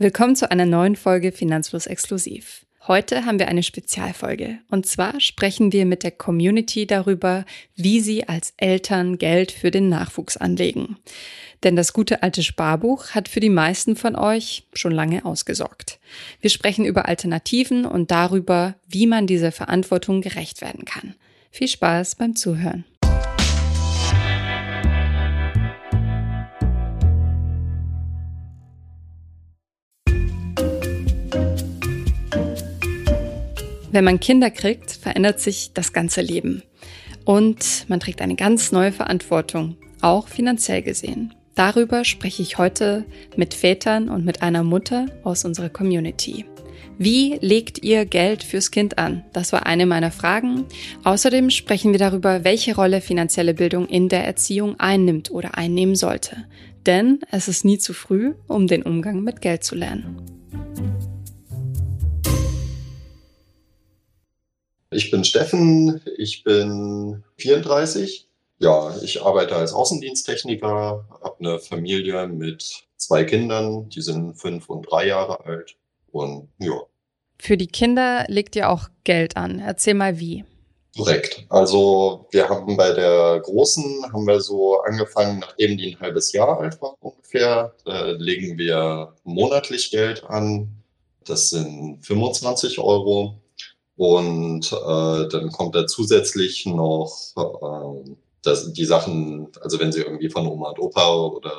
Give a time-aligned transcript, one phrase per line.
[0.00, 2.64] Willkommen zu einer neuen Folge Finanzfluss Exklusiv.
[2.86, 4.60] Heute haben wir eine Spezialfolge.
[4.70, 9.88] Und zwar sprechen wir mit der Community darüber, wie sie als Eltern Geld für den
[9.88, 10.98] Nachwuchs anlegen.
[11.64, 15.98] Denn das gute alte Sparbuch hat für die meisten von euch schon lange ausgesorgt.
[16.40, 21.16] Wir sprechen über Alternativen und darüber, wie man dieser Verantwortung gerecht werden kann.
[21.50, 22.84] Viel Spaß beim Zuhören.
[33.90, 36.62] Wenn man Kinder kriegt, verändert sich das ganze Leben.
[37.24, 41.34] Und man trägt eine ganz neue Verantwortung, auch finanziell gesehen.
[41.54, 43.04] Darüber spreche ich heute
[43.36, 46.44] mit Vätern und mit einer Mutter aus unserer Community.
[46.98, 49.24] Wie legt ihr Geld fürs Kind an?
[49.32, 50.66] Das war eine meiner Fragen.
[51.04, 56.44] Außerdem sprechen wir darüber, welche Rolle finanzielle Bildung in der Erziehung einnimmt oder einnehmen sollte.
[56.86, 60.22] Denn es ist nie zu früh, um den Umgang mit Geld zu lernen.
[64.90, 68.26] Ich bin Steffen, ich bin 34.
[68.58, 74.90] Ja, ich arbeite als Außendiensttechniker, habe eine Familie mit zwei Kindern, die sind fünf und
[74.90, 75.76] drei Jahre alt.
[76.10, 76.80] Und ja.
[77.38, 79.60] Für die Kinder legt ihr auch Geld an.
[79.60, 80.44] Erzähl mal wie.
[80.96, 81.44] Korrekt.
[81.50, 86.58] Also wir haben bei der Großen, haben wir so angefangen, nachdem die ein halbes Jahr
[86.58, 90.82] alt war ungefähr, äh, legen wir monatlich Geld an.
[91.24, 93.38] Das sind 25 Euro.
[93.98, 98.10] Und äh, dann kommt da zusätzlich noch äh,
[98.44, 101.52] das, die Sachen, also wenn sie irgendwie von Oma und Opa oder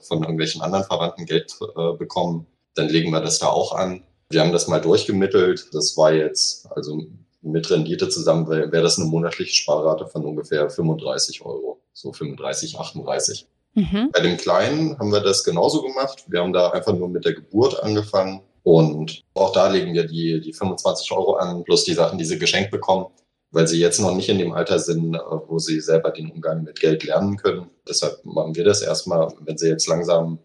[0.00, 4.02] von irgendwelchen anderen Verwandten Geld äh, bekommen, dann legen wir das da auch an.
[4.28, 5.68] Wir haben das mal durchgemittelt.
[5.72, 7.00] Das war jetzt, also
[7.42, 11.80] mit Rendite zusammen wäre wär das eine monatliche Sparrate von ungefähr 35 Euro.
[11.92, 13.46] So 35, 38.
[13.74, 14.10] Mhm.
[14.12, 16.24] Bei dem Kleinen haben wir das genauso gemacht.
[16.26, 20.40] Wir haben da einfach nur mit der Geburt angefangen und auch da legen wir die,
[20.40, 23.06] die 25 Euro an, plus die Sachen, die sie geschenkt bekommen,
[23.52, 26.64] weil sie jetzt noch nicht in dem Alter sind, äh, wo sie selber den Umgang
[26.64, 27.70] mit Geld lernen können.
[27.86, 30.38] Deshalb machen wir das erstmal, wenn sie jetzt langsam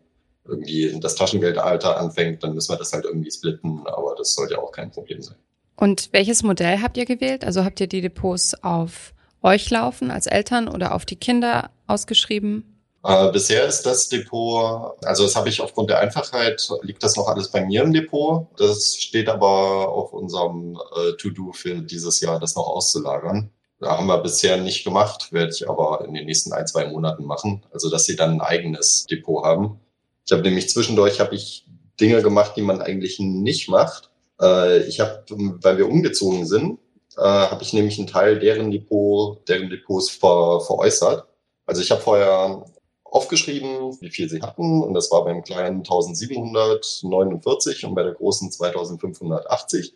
[0.46, 4.60] irgendwie in das Taschengeldalter anfängt, dann müssen wir das halt irgendwie splitten, aber das sollte
[4.62, 5.38] auch kein Problem sein.
[5.78, 7.46] Und welches Modell habt ihr gewählt?
[7.46, 12.79] Also habt ihr die Depots auf euch laufen als Eltern oder auf die Kinder ausgeschrieben?
[13.04, 17.28] Äh, bisher ist das Depot, also das habe ich aufgrund der Einfachheit, liegt das noch
[17.28, 18.48] alles bei mir im Depot.
[18.58, 23.52] Das steht aber auf unserem äh, To-Do für dieses Jahr, das noch auszulagern.
[23.80, 27.24] Da haben wir bisher nicht gemacht, werde ich aber in den nächsten ein, zwei Monaten
[27.24, 27.64] machen.
[27.72, 29.80] Also dass sie dann ein eigenes Depot haben.
[30.26, 31.66] Ich habe nämlich zwischendurch habe ich
[32.00, 34.10] Dinge gemacht, die man eigentlich nicht macht.
[34.42, 36.80] Äh, ich habe, weil wir umgezogen sind,
[37.18, 41.26] äh, habe ich nämlich einen Teil deren Depot, deren Depots ver, veräußert.
[41.66, 42.66] Also ich habe vorher
[43.12, 44.84] aufgeschrieben, wie viel sie hatten.
[44.84, 49.96] Und das war beim kleinen 1749 und bei der großen 2580.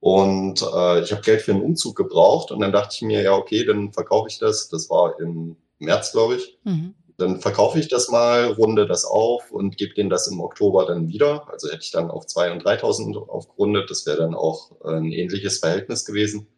[0.00, 2.50] Und äh, ich habe Geld für einen Umzug gebraucht.
[2.50, 4.68] Und dann dachte ich mir, ja, okay, dann verkaufe ich das.
[4.68, 6.58] Das war im März, glaube ich.
[6.64, 6.94] Mhm.
[7.16, 11.08] Dann verkaufe ich das mal, runde das auf und gebe denen das im Oktober dann
[11.08, 11.48] wieder.
[11.50, 13.88] Also hätte ich dann auf 2.000 und 3.000 aufgerundet.
[13.88, 16.48] Das wäre dann auch ein ähnliches Verhältnis gewesen.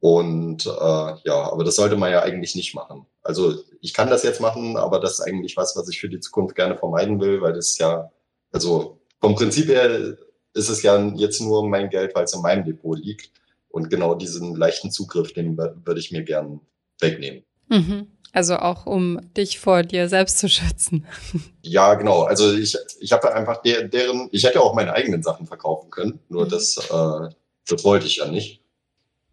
[0.00, 3.06] Und äh, ja, aber das sollte man ja eigentlich nicht machen.
[3.22, 6.20] Also ich kann das jetzt machen, aber das ist eigentlich was, was ich für die
[6.20, 8.10] Zukunft gerne vermeiden will, weil das ja,
[8.50, 10.16] also vom Prinzip her
[10.54, 13.30] ist es ja jetzt nur mein Geld, weil es in meinem Depot liegt.
[13.68, 16.60] Und genau diesen leichten Zugriff, den würde ich mir gern
[16.98, 17.44] wegnehmen.
[17.68, 18.08] Mhm.
[18.32, 21.06] Also auch um dich vor dir selbst zu schützen.
[21.62, 22.22] Ja, genau.
[22.22, 26.18] Also ich, ich habe einfach der, deren, ich hätte auch meine eigenen Sachen verkaufen können,
[26.28, 26.48] nur mhm.
[26.48, 27.28] das, äh,
[27.68, 28.60] das wollte ich ja nicht.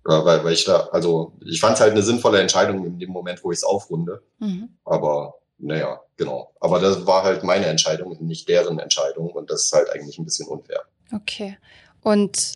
[0.07, 3.43] Weil, weil ich da, also ich fand es halt eine sinnvolle Entscheidung in dem Moment,
[3.43, 4.21] wo ich es aufrunde.
[4.39, 4.69] Mhm.
[4.85, 6.51] Aber naja, genau.
[6.61, 9.29] Aber das war halt meine Entscheidung, nicht deren Entscheidung.
[9.31, 10.81] Und das ist halt eigentlich ein bisschen unfair.
[11.13, 11.57] Okay.
[12.01, 12.53] Und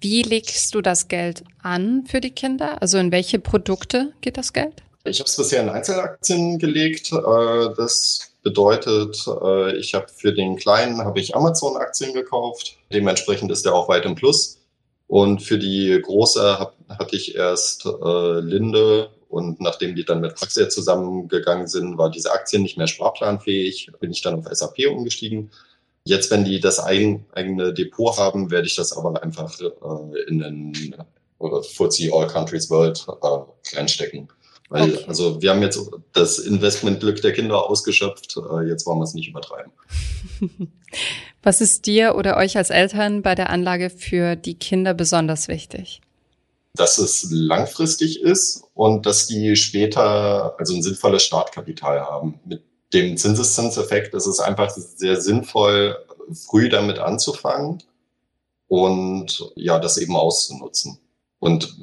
[0.00, 2.82] wie legst du das Geld an für die Kinder?
[2.82, 4.82] Also in welche Produkte geht das Geld?
[5.04, 7.12] Ich habe es bisher in Einzelaktien gelegt.
[7.12, 12.76] Äh, das bedeutet, äh, ich habe für den Kleinen habe ich Amazon-Aktien gekauft.
[12.92, 14.58] Dementsprechend ist der auch weit im Plus.
[15.06, 20.34] Und für die große hab, hatte ich erst äh, Linde und nachdem die dann mit
[20.34, 25.50] Praxia zusammengegangen sind, war diese Aktie nicht mehr sparplanfähig, bin ich dann auf SAP umgestiegen.
[26.04, 30.38] Jetzt, wenn die das ein, eigene Depot haben, werde ich das aber einfach äh, in
[30.40, 30.96] den
[31.38, 34.28] äh, FTSE All Countries World äh, reinstecken.
[34.68, 35.04] Weil, okay.
[35.06, 35.80] also wir haben jetzt
[36.12, 39.72] das Investmentglück der Kinder ausgeschöpft, äh, jetzt wollen wir es nicht übertreiben.
[41.42, 46.00] Was ist dir oder euch als Eltern bei der Anlage für die Kinder besonders wichtig?
[46.74, 52.40] Dass es langfristig ist und dass die später also ein sinnvolles Startkapital haben.
[52.44, 52.62] Mit
[52.92, 55.96] dem Zinseszinseffekt ist es einfach sehr sinnvoll,
[56.32, 57.82] früh damit anzufangen
[58.68, 60.98] und ja, das eben auszunutzen.
[61.40, 61.76] Und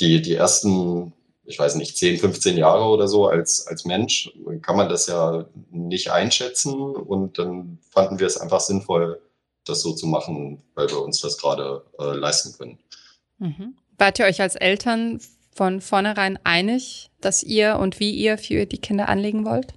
[0.00, 1.12] die, die ersten,
[1.44, 5.46] ich weiß nicht, 10, 15 Jahre oder so als, als Mensch kann man das ja
[5.70, 6.72] nicht einschätzen.
[6.72, 9.20] Und dann fanden wir es einfach sinnvoll,
[9.64, 12.78] das so zu machen, weil wir uns das gerade äh, leisten können.
[13.38, 13.76] Mhm.
[14.02, 15.20] Wart ihr euch als Eltern
[15.54, 19.74] von vornherein einig, dass ihr und wie ihr für die Kinder anlegen wollt?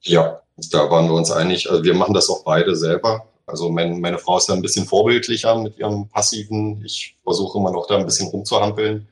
[0.00, 0.42] Ja,
[0.72, 1.70] da waren wir uns einig.
[1.70, 3.28] Also wir machen das auch beide selber.
[3.46, 6.84] Also mein, meine Frau ist da ein bisschen vorbildlicher mit ihrem Passiven.
[6.84, 9.06] Ich versuche immer noch da ein bisschen rumzuhampeln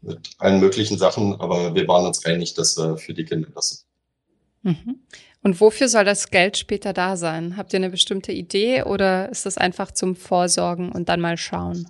[0.00, 3.84] mit allen möglichen Sachen, aber wir waren uns einig, dass wir für die Kinder das.
[4.62, 5.00] Mhm.
[5.42, 7.58] Und wofür soll das Geld später da sein?
[7.58, 11.86] Habt ihr eine bestimmte Idee oder ist das einfach zum Vorsorgen und dann mal schauen?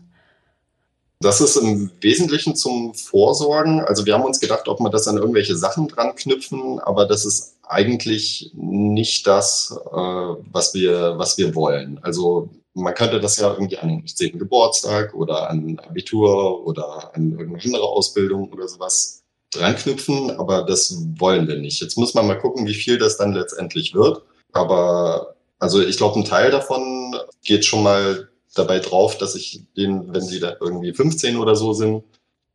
[1.22, 3.80] Das ist im Wesentlichen zum Vorsorgen.
[3.80, 7.24] Also wir haben uns gedacht, ob wir das an irgendwelche Sachen dran knüpfen, aber das
[7.24, 12.00] ist eigentlich nicht das, äh, was wir, was wir wollen.
[12.02, 14.38] Also man könnte das ja irgendwie an den 10.
[14.38, 20.96] Geburtstag oder an Abitur oder an irgendeine andere Ausbildung oder sowas dran knüpfen, aber das
[21.18, 21.80] wollen wir nicht.
[21.80, 24.22] Jetzt muss man mal gucken, wie viel das dann letztendlich wird.
[24.52, 27.14] Aber also ich glaube, ein Teil davon
[27.44, 31.72] geht schon mal dabei drauf, dass ich den, wenn sie da irgendwie 15 oder so
[31.72, 32.04] sind,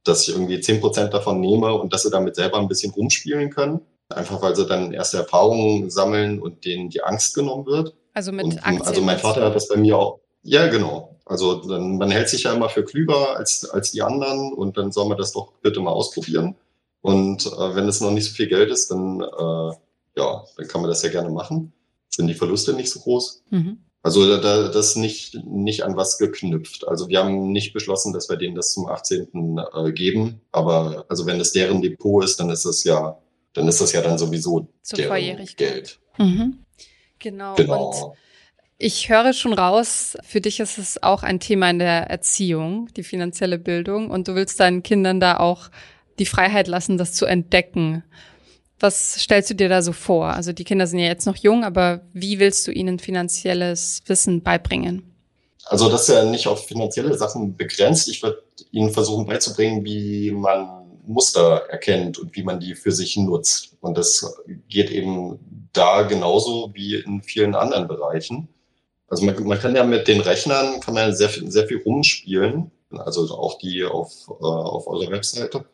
[0.03, 3.49] dass ich irgendwie 10 Prozent davon nehme und dass sie damit selber ein bisschen rumspielen
[3.49, 3.81] können.
[4.09, 7.93] Einfach weil sie dann erste Erfahrungen sammeln und denen die Angst genommen wird.
[8.13, 8.81] Also mit und, Aktien.
[8.81, 10.19] Also mein Vater hat das bei mir auch.
[10.43, 11.17] Ja, genau.
[11.25, 14.93] Also dann, man hält sich ja immer für klüger als, als die anderen und dann
[14.93, 16.55] soll man das doch bitte mal ausprobieren.
[17.01, 19.75] Und äh, wenn es noch nicht so viel Geld ist, dann äh,
[20.17, 21.73] ja, dann kann man das ja gerne machen.
[22.09, 23.43] Sind die Verluste nicht so groß?
[23.51, 23.79] Mhm.
[24.03, 26.87] Also da, das nicht, nicht an was geknüpft.
[26.87, 29.59] Also wir haben nicht beschlossen, dass wir denen das zum 18.
[29.73, 30.41] Äh, geben.
[30.51, 33.17] Aber also wenn es deren Depot ist, dann ist es ja,
[33.53, 35.99] dann ist das ja dann sowieso Zur deren Geld.
[36.17, 36.59] Mhm.
[37.19, 37.55] Genau.
[37.55, 37.89] genau.
[37.89, 38.17] Und
[38.79, 43.03] ich höre schon raus, für dich ist es auch ein Thema in der Erziehung, die
[43.03, 44.11] finanzielle Bildung.
[44.11, 45.69] Und du willst deinen Kindern da auch
[46.19, 48.03] die Freiheit lassen, das zu entdecken.
[48.79, 50.27] Was stellst du dir da so vor?
[50.27, 54.43] Also die Kinder sind ja jetzt noch jung, aber wie willst du ihnen finanzielles Wissen
[54.43, 55.15] beibringen?
[55.65, 58.07] Also das ist ja nicht auf finanzielle Sachen begrenzt.
[58.07, 63.17] Ich würde ihnen versuchen beizubringen, wie man Muster erkennt und wie man die für sich
[63.17, 63.75] nutzt.
[63.81, 64.25] Und das
[64.69, 68.49] geht eben da genauso wie in vielen anderen Bereichen.
[69.07, 72.71] Also man, man kann ja mit den Rechnern kann man sehr, sehr viel rumspielen.
[72.91, 75.65] Also auch die auf, äh, auf eurer Webseite.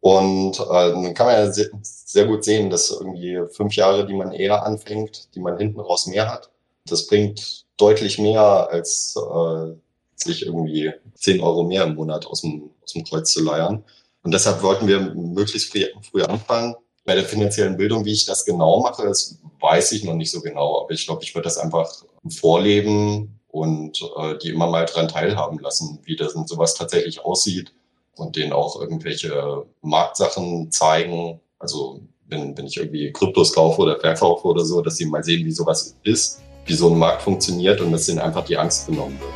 [0.00, 4.14] Und äh, dann kann man ja sehr, sehr gut sehen, dass irgendwie fünf Jahre, die
[4.14, 6.50] man eher anfängt, die man hinten raus mehr hat,
[6.86, 9.74] das bringt deutlich mehr, als äh,
[10.14, 13.84] sich irgendwie zehn Euro mehr im Monat aus dem, aus dem Kreuz zu leiern.
[14.22, 16.76] Und deshalb wollten wir möglichst früh, früh anfangen.
[17.04, 20.40] Bei der finanziellen Bildung, wie ich das genau mache, das weiß ich noch nicht so
[20.40, 20.82] genau.
[20.82, 21.90] Aber ich glaube, ich würde das einfach
[22.28, 27.72] vorleben und äh, die immer mal dran teilhaben lassen, wie das und sowas tatsächlich aussieht
[28.18, 31.40] und denen auch irgendwelche Marktsachen zeigen.
[31.58, 35.44] Also wenn, wenn ich irgendwie Kryptos kaufe oder verkaufe oder so, dass sie mal sehen,
[35.46, 39.18] wie sowas ist, wie so ein Markt funktioniert und dass ihnen einfach die Angst genommen
[39.20, 39.34] wird.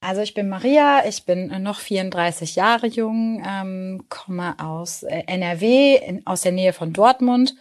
[0.00, 5.96] Also ich bin Maria, ich bin noch 34 Jahre jung, ähm, komme aus äh, NRW,
[5.96, 7.54] in, aus der Nähe von Dortmund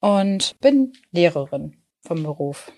[0.00, 2.70] und bin Lehrerin vom Beruf.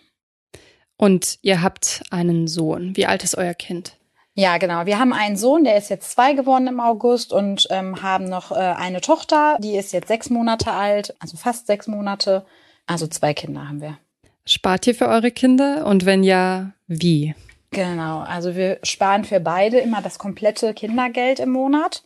[0.96, 2.96] Und ihr habt einen Sohn.
[2.96, 3.96] Wie alt ist euer Kind?
[4.34, 4.84] Ja, genau.
[4.84, 8.52] Wir haben einen Sohn, der ist jetzt zwei geworden im August und ähm, haben noch
[8.52, 12.44] äh, eine Tochter, die ist jetzt sechs Monate alt, also fast sechs Monate.
[12.86, 13.98] Also zwei Kinder haben wir.
[14.44, 17.34] Spart ihr für eure Kinder und wenn ja, wie?
[17.70, 22.04] Genau, also wir sparen für beide immer das komplette Kindergeld im Monat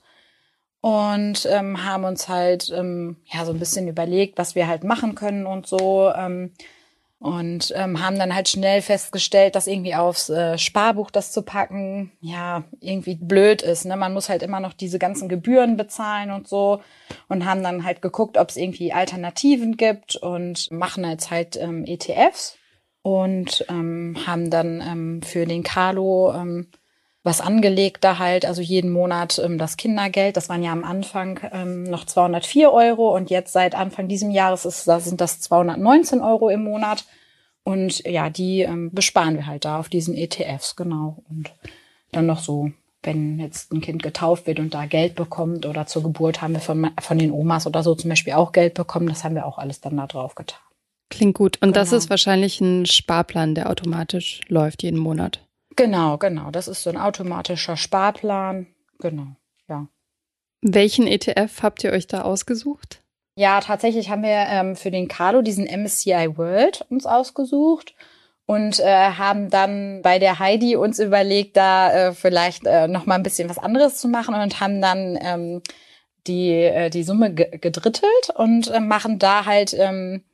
[0.80, 5.16] und ähm, haben uns halt ähm, ja so ein bisschen überlegt, was wir halt machen
[5.16, 6.10] können und so.
[6.14, 6.52] Ähm,
[7.20, 12.12] und ähm, haben dann halt schnell festgestellt, dass irgendwie aufs äh, Sparbuch das zu packen,
[12.22, 13.84] ja, irgendwie blöd ist.
[13.84, 13.94] Ne?
[13.98, 16.80] Man muss halt immer noch diese ganzen Gebühren bezahlen und so.
[17.28, 21.84] Und haben dann halt geguckt, ob es irgendwie Alternativen gibt und machen jetzt halt ähm,
[21.86, 22.56] ETFs
[23.02, 26.68] und ähm, haben dann ähm, für den Carlo ähm,
[27.22, 30.36] was angelegt da halt, also jeden Monat ähm, das Kindergeld.
[30.36, 34.64] Das waren ja am Anfang ähm, noch 204 Euro und jetzt seit Anfang diesem Jahres
[34.64, 37.04] ist, da sind das 219 Euro im Monat.
[37.62, 41.22] Und ja, die ähm, besparen wir halt da auf diesen ETFs, genau.
[41.28, 41.52] Und
[42.10, 42.70] dann noch so,
[43.02, 46.60] wenn jetzt ein Kind getauft wird und da Geld bekommt oder zur Geburt haben wir
[46.60, 49.58] von, von den Omas oder so zum Beispiel auch Geld bekommen, das haben wir auch
[49.58, 50.58] alles dann da drauf getan.
[51.10, 51.56] Klingt gut.
[51.56, 51.74] Und genau.
[51.74, 55.40] das ist wahrscheinlich ein Sparplan, der automatisch läuft jeden Monat.
[55.76, 56.50] Genau, genau.
[56.50, 58.66] Das ist so ein automatischer Sparplan.
[58.98, 59.36] Genau,
[59.68, 59.86] ja.
[60.62, 63.02] Welchen ETF habt ihr euch da ausgesucht?
[63.36, 67.94] Ja, tatsächlich haben wir ähm, für den Carlo diesen MSCI World uns ausgesucht
[68.44, 73.14] und äh, haben dann bei der Heidi uns überlegt, da äh, vielleicht äh, noch mal
[73.14, 75.62] ein bisschen was anderes zu machen und haben dann ähm,
[76.26, 80.24] die äh, die Summe gedrittelt und äh, machen da halt ähm,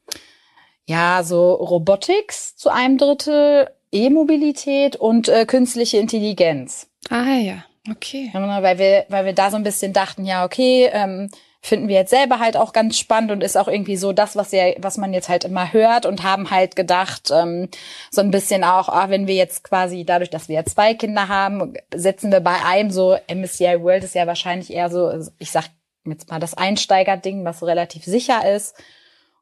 [0.87, 6.89] ja so Robotics zu einem Drittel, E-Mobilität und äh, künstliche Intelligenz.
[7.09, 8.31] Ah ja, okay.
[8.33, 10.91] Ja, weil wir weil wir da so ein bisschen dachten, ja okay.
[10.93, 11.31] Ähm,
[11.67, 14.53] finden wir jetzt selber halt auch ganz spannend und ist auch irgendwie so das, was
[14.53, 17.69] ja, was man jetzt halt immer hört und haben halt gedacht, ähm,
[18.11, 21.75] so ein bisschen auch, ah, wenn wir jetzt quasi dadurch, dass wir zwei Kinder haben,
[21.93, 25.65] setzen wir bei einem so, MSCI World ist ja wahrscheinlich eher so, ich sag
[26.05, 28.77] jetzt mal das Einsteigerding, was so relativ sicher ist.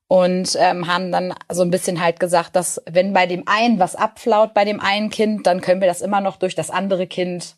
[0.06, 3.96] Und ähm, haben dann so ein bisschen halt gesagt, dass wenn bei dem einen was
[3.96, 7.56] abflaut bei dem einen Kind, dann können wir das immer noch durch das andere Kind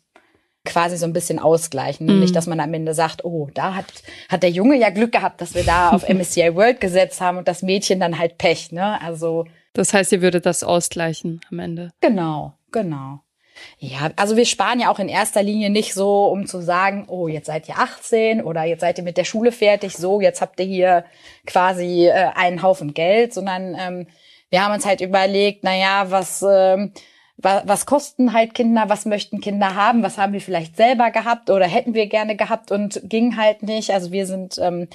[0.67, 2.07] quasi so ein bisschen ausgleichen.
[2.07, 2.19] Mhm.
[2.19, 3.85] Nicht, dass man am Ende sagt, oh, da hat,
[4.29, 7.47] hat der Junge ja Glück gehabt, dass wir da auf MSCI World gesetzt haben und
[7.47, 9.01] das Mädchen dann halt Pech, ne?
[9.01, 9.45] Also.
[9.73, 11.91] Das heißt, ihr würdet das ausgleichen am Ende.
[12.01, 13.21] Genau, genau.
[13.79, 17.27] Ja, also wir sparen ja auch in erster Linie nicht so, um zu sagen, oh,
[17.27, 20.59] jetzt seid ihr 18 oder jetzt seid ihr mit der Schule fertig, so, jetzt habt
[20.59, 21.05] ihr hier
[21.45, 24.07] quasi äh, einen Haufen Geld, sondern ähm,
[24.49, 26.93] wir haben uns halt überlegt, na ja, was ähm,
[27.37, 31.49] was, was kosten halt Kinder, was möchten Kinder haben, was haben wir vielleicht selber gehabt
[31.49, 33.91] oder hätten wir gerne gehabt und ging halt nicht.
[33.91, 34.87] Also wir sind ähm,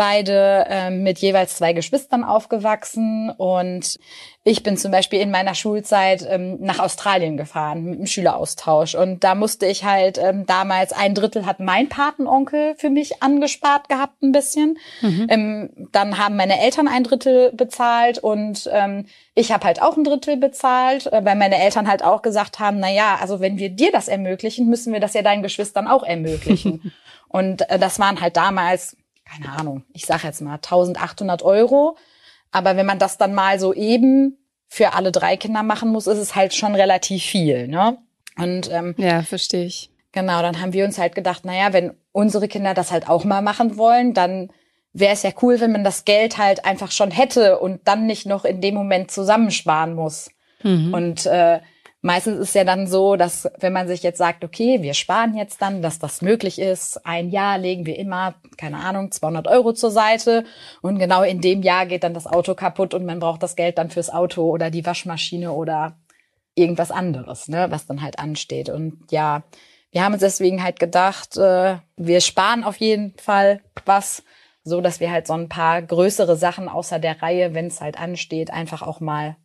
[0.00, 3.98] beide ähm, mit jeweils zwei Geschwistern aufgewachsen und
[4.44, 9.22] ich bin zum Beispiel in meiner Schulzeit ähm, nach Australien gefahren mit einem Schüleraustausch und
[9.24, 14.22] da musste ich halt ähm, damals ein Drittel hat mein Patenonkel für mich angespart gehabt
[14.22, 14.78] ein bisschen.
[15.02, 15.26] Mhm.
[15.28, 19.04] Ähm, dann haben meine Eltern ein Drittel bezahlt und ähm,
[19.34, 22.80] ich habe halt auch ein Drittel bezahlt, äh, weil meine Eltern halt auch gesagt haben,
[22.80, 26.04] na ja, also wenn wir dir das ermöglichen, müssen wir das ja deinen Geschwistern auch
[26.04, 26.90] ermöglichen.
[27.28, 28.96] und äh, das waren halt damals
[29.30, 31.96] keine Ahnung, ich sage jetzt mal 1800 Euro.
[32.50, 34.36] Aber wenn man das dann mal so eben
[34.68, 37.98] für alle drei Kinder machen muss, ist es halt schon relativ viel, ne?
[38.36, 39.90] Und ähm, ja, verstehe ich.
[40.12, 43.42] Genau, dann haben wir uns halt gedacht, naja, wenn unsere Kinder das halt auch mal
[43.42, 44.50] machen wollen, dann
[44.92, 48.26] wäre es ja cool, wenn man das Geld halt einfach schon hätte und dann nicht
[48.26, 50.30] noch in dem Moment zusammensparen muss.
[50.62, 50.92] Mhm.
[50.92, 51.60] Und äh,
[52.02, 55.60] Meistens ist ja dann so, dass wenn man sich jetzt sagt, okay, wir sparen jetzt
[55.60, 59.90] dann, dass das möglich ist, ein Jahr legen wir immer, keine Ahnung, 200 Euro zur
[59.90, 60.44] Seite
[60.80, 63.76] und genau in dem Jahr geht dann das Auto kaputt und man braucht das Geld
[63.76, 65.98] dann fürs Auto oder die Waschmaschine oder
[66.54, 68.70] irgendwas anderes, ne, was dann halt ansteht.
[68.70, 69.42] Und ja,
[69.90, 74.22] wir haben uns deswegen halt gedacht, äh, wir sparen auf jeden Fall was,
[74.64, 78.00] so dass wir halt so ein paar größere Sachen außer der Reihe, wenn es halt
[78.00, 79.36] ansteht, einfach auch mal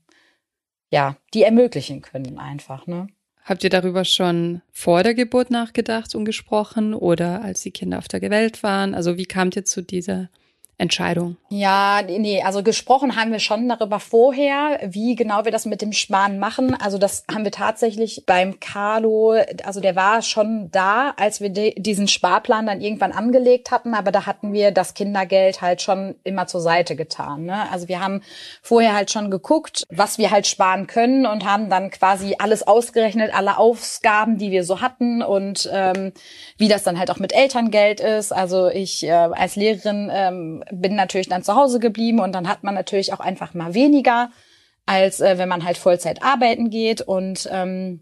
[0.89, 3.07] ja, die ermöglichen können einfach, ne?
[3.43, 8.07] Habt ihr darüber schon vor der Geburt nachgedacht und gesprochen oder als die Kinder auf
[8.07, 8.95] der Welt waren?
[8.95, 10.29] Also wie kamt ihr zu dieser
[10.77, 11.37] Entscheidung?
[11.49, 15.93] Ja, nee, also gesprochen haben wir schon darüber vorher, wie genau wir das mit dem
[15.93, 16.75] Sparen machen.
[16.81, 22.09] Also das haben wir tatsächlich beim Carlo, also der war schon da, als wir diesen
[22.09, 26.59] Sparplan dann irgendwann angelegt hatten, aber da hatten wir das Kindergeld halt schon immer zur
[26.59, 27.45] Seite getan.
[27.45, 27.71] Ne?
[27.71, 28.21] Also wir haben
[28.61, 33.33] vorher halt schon geguckt, was wir halt sparen können und haben dann quasi alles ausgerechnet,
[33.33, 36.11] alle Ausgaben, die wir so hatten und ähm,
[36.57, 38.33] wie das dann halt auch mit Elterngeld ist.
[38.33, 42.63] Also ich äh, als Lehrerin ähm, bin natürlich dann zu Hause geblieben und dann hat
[42.63, 44.29] man natürlich auch einfach mal weniger,
[44.85, 48.01] als äh, wenn man halt Vollzeit arbeiten geht und ähm,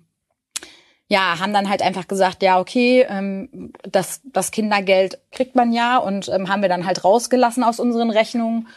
[1.07, 5.97] ja, haben dann halt einfach gesagt, ja, okay, ähm, das, das Kindergeld kriegt man ja
[5.97, 8.67] und ähm, haben wir dann halt rausgelassen aus unseren Rechnungen.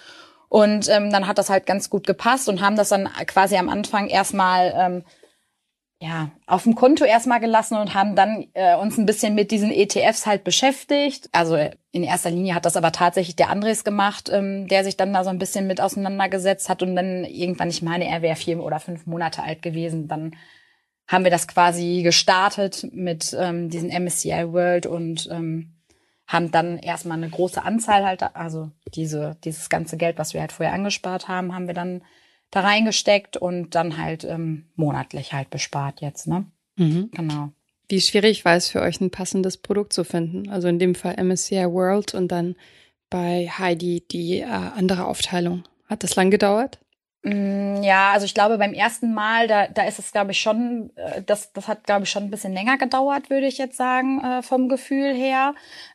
[0.49, 3.69] Und ähm, dann hat das halt ganz gut gepasst und haben das dann quasi am
[3.69, 5.05] Anfang erstmal ähm,
[5.99, 9.71] ja, auf dem Konto erstmal gelassen und haben dann äh, uns ein bisschen mit diesen
[9.71, 11.31] ETFs halt beschäftigt.
[11.33, 11.57] Also
[11.91, 15.25] in erster Linie hat das aber tatsächlich der Andres gemacht, ähm, der sich dann da
[15.25, 18.79] so ein bisschen mit auseinandergesetzt hat und dann irgendwann, ich meine, er wäre vier oder
[18.79, 20.37] fünf Monate alt gewesen, dann
[21.09, 25.76] haben wir das quasi gestartet mit ähm, diesen MSCI World und ähm,
[26.26, 30.53] haben dann erstmal eine große Anzahl halt, also diese, dieses ganze Geld, was wir halt
[30.53, 32.03] vorher angespart haben, haben wir dann
[32.56, 36.46] da reingesteckt und dann halt ähm, monatlich halt bespart jetzt, ne?
[36.76, 37.10] Mhm.
[37.12, 37.50] Genau.
[37.88, 40.48] Wie schwierig war es für euch, ein passendes Produkt zu finden?
[40.48, 42.56] Also in dem Fall MSCI World und dann
[43.10, 45.64] bei Heidi die äh, andere Aufteilung.
[45.86, 46.80] Hat das lang gedauert?
[47.22, 50.90] Mm, ja, also ich glaube, beim ersten Mal, da, da ist es, glaube ich, schon,
[50.96, 54.20] äh, das, das hat, glaube ich, schon ein bisschen länger gedauert, würde ich jetzt sagen,
[54.25, 55.54] äh, vom Gefühl her,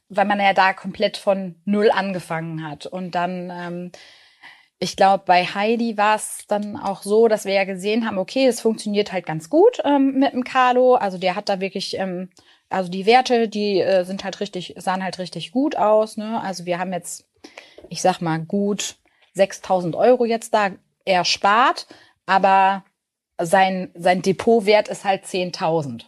[0.10, 2.86] weil man ja da komplett von null angefangen hat.
[2.86, 3.92] Und dann ähm,
[4.82, 8.48] ich glaube, bei Heidi war es dann auch so, dass wir ja gesehen haben, okay,
[8.48, 10.96] es funktioniert halt ganz gut ähm, mit dem Carlo.
[10.96, 12.30] Also der hat da wirklich, ähm,
[12.70, 16.18] also die Werte, die äh, sind halt richtig, sahen halt richtig gut aus.
[16.18, 16.42] Ne?
[16.42, 17.26] Also wir haben jetzt
[17.90, 18.96] ich sag mal, gut
[19.34, 20.72] 6000 Euro jetzt da
[21.06, 21.88] erspart,
[22.26, 22.84] aber
[23.40, 26.04] sein, sein Depotwert ist halt 10.000.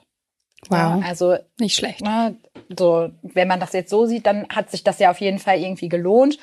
[0.70, 1.04] Wow.
[1.06, 2.02] also nicht schlecht.
[2.02, 2.38] Ne,
[2.78, 5.60] so, wenn man das jetzt so sieht, dann hat sich das ja auf jeden Fall
[5.60, 6.40] irgendwie gelohnt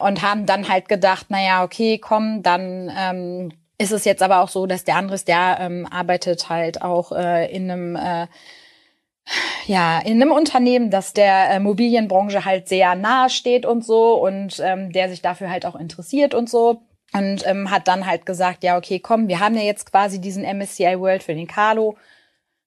[0.00, 4.40] und haben dann halt gedacht, na ja, okay, komm, dann ähm, ist es jetzt aber
[4.40, 8.26] auch so, dass der Andres, der ähm, arbeitet halt auch äh, in einem äh,
[9.66, 14.60] ja, in einem Unternehmen, das der äh, Mobilienbranche halt sehr nahe steht und so und
[14.60, 18.64] ähm, der sich dafür halt auch interessiert und so und ähm, hat dann halt gesagt,
[18.64, 21.96] ja, okay, komm, wir haben ja jetzt quasi diesen MSCI World für den Carlo,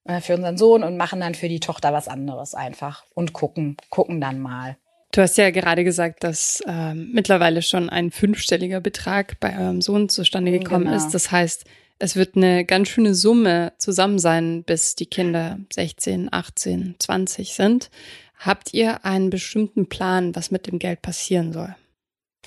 [0.06, 3.78] äh, für unseren Sohn und machen dann für die Tochter was anderes einfach und gucken,
[3.90, 4.78] gucken dann mal.
[5.14, 10.10] Du hast ja gerade gesagt, dass ähm, mittlerweile schon ein fünfstelliger Betrag bei eurem Sohn
[10.10, 10.98] zustande gekommen genau.
[10.98, 11.12] ist.
[11.12, 11.66] Das heißt,
[12.00, 17.92] es wird eine ganz schöne Summe zusammen sein, bis die Kinder 16, 18, 20 sind.
[18.40, 21.76] Habt ihr einen bestimmten Plan, was mit dem Geld passieren soll?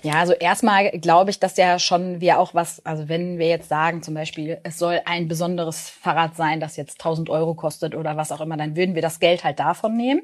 [0.02, 3.68] Ja, also erstmal glaube ich, dass ja schon wir auch was, also wenn wir jetzt
[3.68, 8.16] sagen zum Beispiel, es soll ein besonderes Fahrrad sein, das jetzt 1000 Euro kostet oder
[8.16, 10.22] was auch immer, dann würden wir das Geld halt davon nehmen.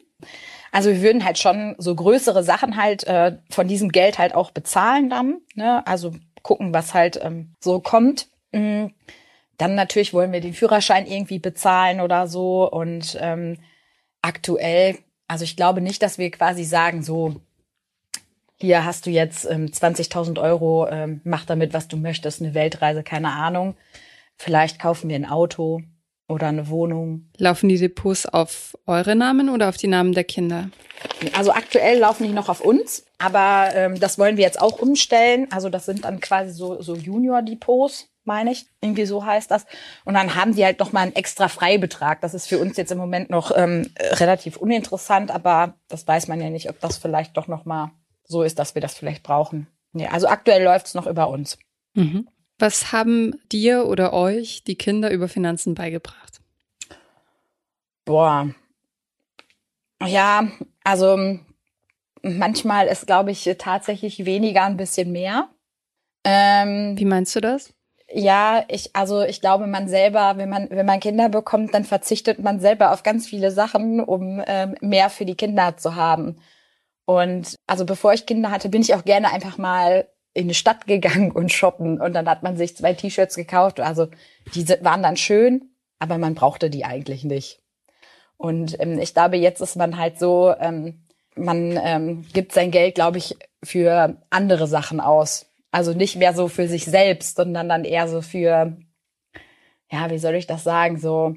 [0.72, 4.50] Also wir würden halt schon so größere Sachen halt äh, von diesem Geld halt auch
[4.50, 5.40] bezahlen dann.
[5.54, 5.86] Ne?
[5.86, 6.12] Also
[6.42, 8.28] gucken, was halt ähm, so kommt.
[8.52, 8.92] Mhm.
[9.58, 12.70] Dann natürlich wollen wir den Führerschein irgendwie bezahlen oder so.
[12.70, 13.58] Und ähm,
[14.20, 14.98] aktuell,
[15.28, 17.36] also ich glaube nicht, dass wir quasi sagen, so,
[18.62, 23.02] hier hast du jetzt ähm, 20.000 Euro, ähm, mach damit, was du möchtest, eine Weltreise,
[23.02, 23.74] keine Ahnung.
[24.36, 25.82] Vielleicht kaufen wir ein Auto
[26.28, 27.28] oder eine Wohnung.
[27.38, 30.70] Laufen die Depots auf eure Namen oder auf die Namen der Kinder?
[31.36, 35.48] Also aktuell laufen die noch auf uns, aber ähm, das wollen wir jetzt auch umstellen.
[35.50, 38.66] Also das sind dann quasi so, so Junior-Depots, meine ich.
[38.80, 39.66] Irgendwie so heißt das.
[40.04, 42.20] Und dann haben die halt noch mal einen extra Freibetrag.
[42.20, 46.40] Das ist für uns jetzt im Moment noch ähm, relativ uninteressant, aber das weiß man
[46.40, 47.90] ja nicht, ob das vielleicht doch noch mal
[48.32, 49.68] so ist, dass wir das vielleicht brauchen.
[49.92, 51.58] Nee, also aktuell läuft es noch über uns.
[51.94, 52.28] Mhm.
[52.58, 56.40] Was haben dir oder euch die Kinder über Finanzen beigebracht?
[58.04, 58.50] Boah.
[60.04, 60.48] Ja,
[60.82, 61.38] also
[62.22, 65.48] manchmal ist, glaube ich, tatsächlich weniger ein bisschen mehr.
[66.24, 67.72] Ähm, Wie meinst du das?
[68.14, 72.38] Ja, ich, also ich glaube, man selber, wenn man, wenn man Kinder bekommt, dann verzichtet
[72.38, 76.36] man selber auf ganz viele Sachen, um ähm, mehr für die Kinder zu haben.
[77.04, 80.86] Und also bevor ich Kinder hatte, bin ich auch gerne einfach mal in die Stadt
[80.86, 83.80] gegangen und shoppen und dann hat man sich zwei T-Shirts gekauft.
[83.80, 84.08] Also
[84.54, 87.60] die waren dann schön, aber man brauchte die eigentlich nicht.
[88.36, 92.94] Und ähm, ich glaube, jetzt ist man halt so, ähm, man ähm, gibt sein Geld,
[92.94, 95.46] glaube ich, für andere Sachen aus.
[95.70, 98.76] Also nicht mehr so für sich selbst, sondern dann eher so für,
[99.90, 101.36] ja, wie soll ich das sagen, so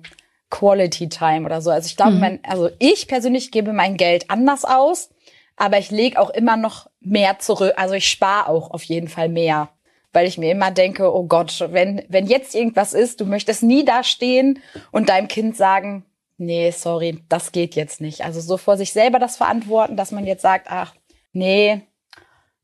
[0.50, 1.70] Quality Time oder so.
[1.70, 2.20] Also ich glaube, mhm.
[2.20, 5.10] man, also ich persönlich gebe mein Geld anders aus
[5.58, 7.74] aber ich lege auch immer noch mehr zurück.
[7.78, 9.70] Also ich spare auch auf jeden Fall mehr,
[10.14, 13.86] weil ich mir immer denke, oh Gott, wenn, wenn jetzt irgendwas ist, du möchtest nie
[13.86, 14.60] da stehen
[14.92, 16.06] und deinem Kind sagen,
[16.38, 18.24] nee, sorry, das geht jetzt nicht.
[18.24, 20.94] Also so vor sich selber das verantworten, dass man jetzt sagt, ach,
[21.32, 21.82] nee,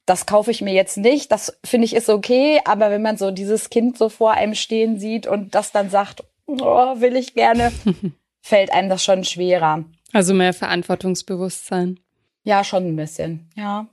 [0.05, 3.31] das kaufe ich mir jetzt nicht, das finde ich ist okay, aber wenn man so
[3.31, 7.71] dieses Kind so vor einem stehen sieht und das dann sagt, oh, will ich gerne,
[8.41, 9.85] fällt einem das schon schwerer.
[10.11, 11.99] Also mehr Verantwortungsbewusstsein.
[12.43, 13.87] Ja, schon ein bisschen, ja.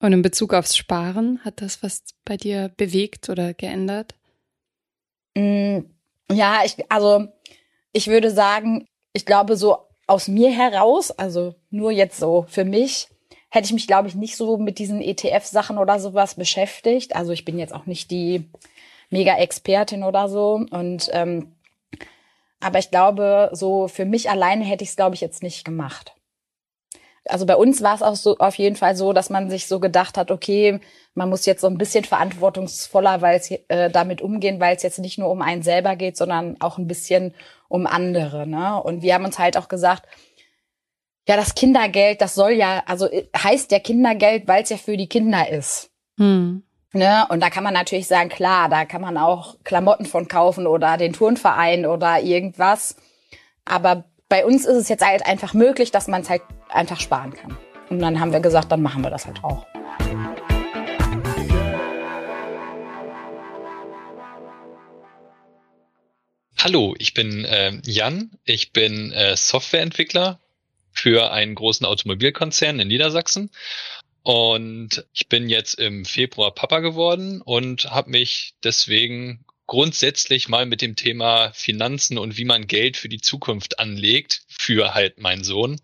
[0.00, 4.14] Und in Bezug aufs Sparen, hat das was bei dir bewegt oder geändert?
[5.34, 5.80] Mm,
[6.30, 7.26] ja, ich, also
[7.92, 13.08] ich würde sagen, ich glaube, so aus mir heraus, also nur jetzt so für mich,
[13.50, 17.16] hätte ich mich, glaube ich, nicht so mit diesen ETF-Sachen oder sowas beschäftigt.
[17.16, 18.48] Also ich bin jetzt auch nicht die
[19.10, 20.64] Mega-Expertin oder so.
[20.70, 21.52] Und ähm,
[22.60, 26.14] aber ich glaube, so für mich alleine hätte ich es, glaube ich, jetzt nicht gemacht
[27.28, 29.80] also bei uns war es auch so auf jeden Fall so, dass man sich so
[29.80, 30.80] gedacht hat, okay,
[31.14, 34.98] man muss jetzt so ein bisschen verantwortungsvoller weil es, äh, damit umgehen, weil es jetzt
[34.98, 37.34] nicht nur um einen selber geht, sondern auch ein bisschen
[37.68, 38.46] um andere.
[38.46, 38.82] Ne?
[38.82, 40.06] Und wir haben uns halt auch gesagt,
[41.28, 44.96] ja, das Kindergeld, das soll ja, also äh, heißt ja Kindergeld, weil es ja für
[44.96, 45.90] die Kinder ist.
[46.16, 46.62] Hm.
[46.92, 47.26] Ne?
[47.28, 50.96] Und da kann man natürlich sagen, klar, da kann man auch Klamotten von kaufen oder
[50.96, 52.96] den Turnverein oder irgendwas.
[53.66, 57.32] Aber bei uns ist es jetzt halt einfach möglich, dass man es halt einfach sparen
[57.32, 57.56] kann.
[57.88, 59.66] Und dann haben wir gesagt, dann machen wir das halt auch.
[66.58, 68.32] Hallo, ich bin äh, Jan.
[68.44, 70.40] Ich bin äh, Softwareentwickler
[70.92, 73.50] für einen großen Automobilkonzern in Niedersachsen.
[74.22, 80.82] Und ich bin jetzt im Februar Papa geworden und habe mich deswegen grundsätzlich mal mit
[80.82, 85.80] dem Thema Finanzen und wie man Geld für die Zukunft anlegt, für halt meinen Sohn,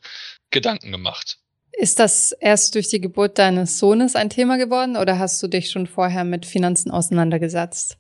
[0.51, 1.39] Gedanken gemacht.
[1.73, 5.71] Ist das erst durch die Geburt deines Sohnes ein Thema geworden oder hast du dich
[5.71, 7.99] schon vorher mit Finanzen auseinandergesetzt?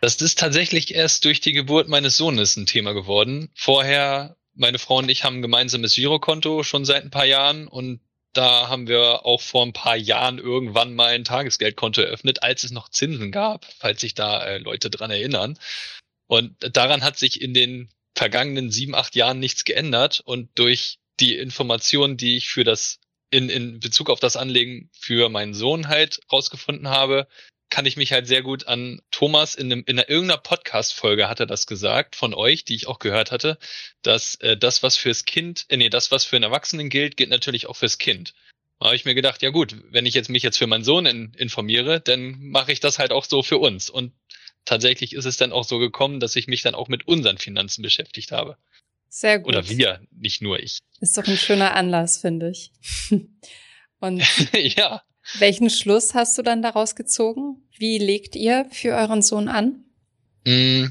[0.00, 3.50] Das ist tatsächlich erst durch die Geburt meines Sohnes ein Thema geworden.
[3.54, 8.00] Vorher, meine Frau und ich haben ein gemeinsames Girokonto schon seit ein paar Jahren und
[8.32, 12.70] da haben wir auch vor ein paar Jahren irgendwann mal ein Tagesgeldkonto eröffnet, als es
[12.70, 15.58] noch Zinsen gab, falls sich da äh, Leute dran erinnern.
[16.26, 20.20] Und daran hat sich in den vergangenen sieben, acht Jahren nichts geändert.
[20.24, 22.98] Und durch die Informationen, die ich für das
[23.30, 27.26] in, in Bezug auf das Anlegen für meinen Sohn halt rausgefunden habe,
[27.72, 31.40] kann ich mich halt sehr gut an Thomas in, einem, in einer, irgendeiner Podcast-Folge hat
[31.40, 33.56] er das gesagt von euch, die ich auch gehört hatte,
[34.02, 37.30] dass äh, das, was fürs Kind, äh, nee, das, was für einen Erwachsenen gilt, gilt
[37.30, 38.34] natürlich auch fürs Kind.
[38.78, 41.06] Da habe ich mir gedacht, ja gut, wenn ich jetzt mich jetzt für meinen Sohn
[41.06, 43.88] in, informiere, dann mache ich das halt auch so für uns.
[43.88, 44.12] Und
[44.66, 47.80] tatsächlich ist es dann auch so gekommen, dass ich mich dann auch mit unseren Finanzen
[47.80, 48.58] beschäftigt habe.
[49.14, 49.48] Sehr gut.
[49.54, 50.78] Oder wir, nicht nur ich.
[51.00, 52.72] Ist doch ein schöner Anlass, finde ich.
[54.00, 55.02] Und ja.
[55.38, 57.68] Welchen Schluss hast du dann daraus gezogen?
[57.76, 59.84] Wie legt ihr für euren Sohn an?
[60.46, 60.86] Mm,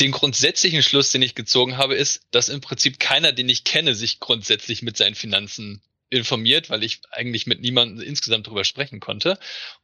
[0.00, 3.94] den grundsätzlichen Schluss, den ich gezogen habe, ist, dass im Prinzip keiner, den ich kenne,
[3.94, 9.38] sich grundsätzlich mit seinen Finanzen informiert, weil ich eigentlich mit niemandem insgesamt darüber sprechen konnte.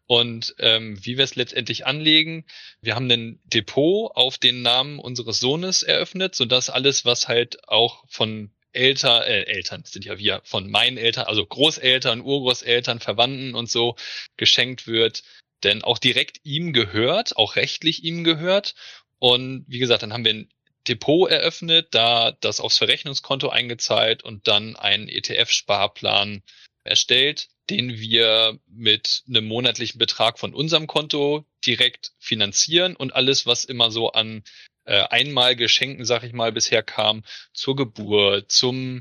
[0.06, 2.44] Und ähm, wie wir es letztendlich anlegen,
[2.80, 8.04] wir haben ein Depot auf den Namen unseres Sohnes eröffnet, sodass alles, was halt auch
[8.08, 13.70] von Eltern, äh, Eltern sind ja wir, von meinen Eltern, also Großeltern, Urgroßeltern, Verwandten und
[13.70, 13.96] so
[14.36, 15.22] geschenkt wird,
[15.64, 18.74] denn auch direkt ihm gehört, auch rechtlich ihm gehört.
[19.18, 20.48] Und wie gesagt, dann haben wir ein
[20.88, 26.42] Depot eröffnet, da das aufs Verrechnungskonto eingezahlt und dann einen ETF-Sparplan
[26.84, 33.64] erstellt, den wir mit einem monatlichen Betrag von unserem Konto direkt finanzieren und alles, was
[33.64, 34.44] immer so an
[34.84, 39.00] äh, einmal Geschenken, sag ich mal, bisher kam, zur Geburt, zum,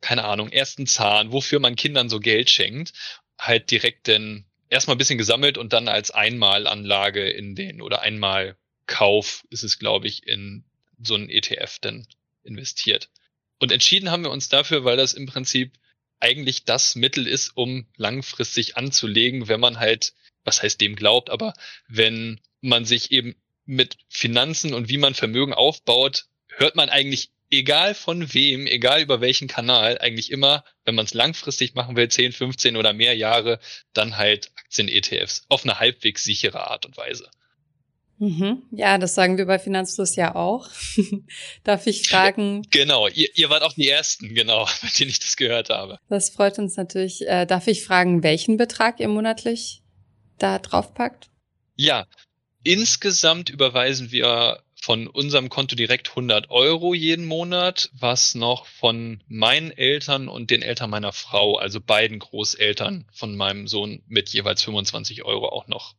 [0.00, 2.92] keine Ahnung, ersten Zahn, wofür man Kindern so Geld schenkt,
[3.38, 9.44] halt direkt denn erstmal ein bisschen gesammelt und dann als Einmalanlage in den oder Einmalkauf
[9.50, 10.64] ist es, glaube ich, in
[11.02, 12.06] so einen ETF dann
[12.42, 13.10] investiert.
[13.58, 15.78] Und entschieden haben wir uns dafür, weil das im Prinzip
[16.20, 21.54] eigentlich das Mittel ist, um langfristig anzulegen, wenn man halt, was heißt dem glaubt, aber
[21.88, 23.34] wenn man sich eben
[23.66, 29.20] mit Finanzen und wie man Vermögen aufbaut, hört man eigentlich egal von wem, egal über
[29.20, 33.60] welchen Kanal, eigentlich immer, wenn man es langfristig machen will, 10, 15 oder mehr Jahre,
[33.92, 37.30] dann halt Aktien-ETFs auf eine halbwegs sichere Art und Weise.
[38.18, 38.62] Mhm.
[38.70, 40.68] Ja, das sagen wir bei Finanzfluss ja auch.
[41.64, 42.62] Darf ich fragen?
[42.70, 45.98] Genau, ihr, ihr wart auch die Ersten, genau, bei denen ich das gehört habe.
[46.08, 47.26] Das freut uns natürlich.
[47.26, 49.82] Äh, darf ich fragen, welchen Betrag ihr monatlich
[50.38, 51.28] da draufpackt?
[51.76, 52.06] Ja,
[52.66, 59.70] Insgesamt überweisen wir von unserem Konto direkt 100 Euro jeden Monat, was noch von meinen
[59.70, 65.24] Eltern und den Eltern meiner Frau, also beiden Großeltern von meinem Sohn mit jeweils 25
[65.24, 65.94] Euro auch noch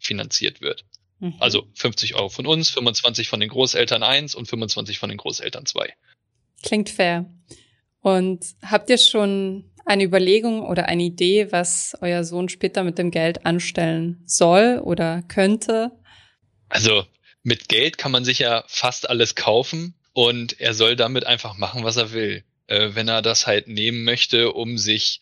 [0.00, 0.84] finanziert wird.
[1.20, 1.34] Mhm.
[1.40, 5.66] Also 50 Euro von uns, 25 von den Großeltern eins und 25 von den Großeltern
[5.66, 5.94] zwei.
[6.62, 7.26] Klingt fair.
[8.00, 13.10] Und habt ihr schon eine Überlegung oder eine Idee, was euer Sohn später mit dem
[13.10, 15.92] Geld anstellen soll oder könnte?
[16.68, 17.04] Also
[17.42, 21.84] mit Geld kann man sich ja fast alles kaufen und er soll damit einfach machen,
[21.84, 22.44] was er will.
[22.66, 25.20] Äh, wenn er das halt nehmen möchte, um sich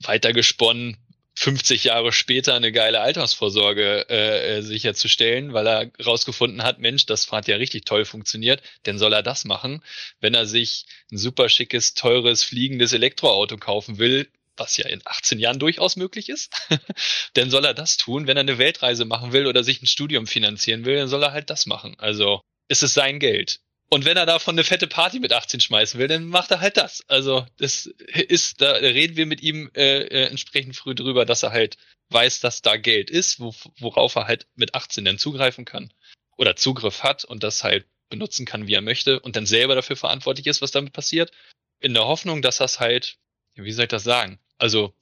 [0.00, 0.96] weitergesponnen
[1.42, 7.32] 50 Jahre später eine geile Altersvorsorge äh, äh, sicherzustellen, weil er rausgefunden hat, Mensch, das
[7.32, 9.82] hat ja richtig toll funktioniert, dann soll er das machen.
[10.20, 15.40] Wenn er sich ein super schickes, teures, fliegendes Elektroauto kaufen will, was ja in 18
[15.40, 16.52] Jahren durchaus möglich ist,
[17.34, 18.28] dann soll er das tun.
[18.28, 21.32] Wenn er eine Weltreise machen will oder sich ein Studium finanzieren will, dann soll er
[21.32, 21.96] halt das machen.
[21.98, 23.58] Also ist es sein Geld.
[23.92, 26.78] Und wenn er davon eine fette Party mit 18 schmeißen will, dann macht er halt
[26.78, 27.04] das.
[27.08, 31.52] Also das ist, da reden wir mit ihm äh, äh, entsprechend früh drüber, dass er
[31.52, 31.76] halt
[32.08, 35.92] weiß, dass da Geld ist, wo, worauf er halt mit 18 dann zugreifen kann
[36.38, 39.96] oder Zugriff hat und das halt benutzen kann, wie er möchte und dann selber dafür
[39.96, 41.30] verantwortlich ist, was damit passiert.
[41.78, 43.18] In der Hoffnung, dass das halt
[43.56, 44.38] wie soll ich das sagen?
[44.56, 44.94] Also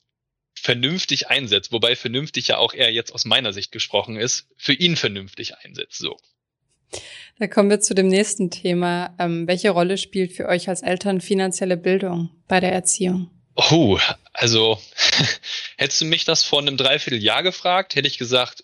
[0.55, 4.96] vernünftig einsetzt, wobei vernünftig ja auch eher jetzt aus meiner Sicht gesprochen ist, für ihn
[4.96, 6.18] vernünftig einsetzt, so.
[7.38, 9.14] Da kommen wir zu dem nächsten Thema.
[9.18, 13.31] Ähm, welche Rolle spielt für euch als Eltern finanzielle Bildung bei der Erziehung?
[13.57, 13.98] Oh,
[14.33, 14.81] also
[15.76, 18.62] hättest du mich das vor einem Dreivierteljahr gefragt, hätte ich gesagt,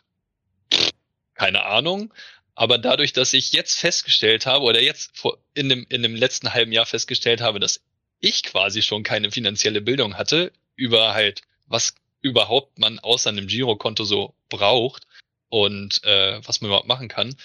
[1.34, 2.12] keine Ahnung.
[2.54, 6.54] Aber dadurch, dass ich jetzt festgestellt habe oder jetzt vor, in dem, in dem letzten
[6.54, 7.82] halben Jahr festgestellt habe, dass
[8.20, 14.04] ich quasi schon keine finanzielle Bildung hatte über halt, was überhaupt man außer einem Girokonto
[14.04, 15.06] so braucht
[15.48, 17.36] und äh, was man überhaupt machen kann,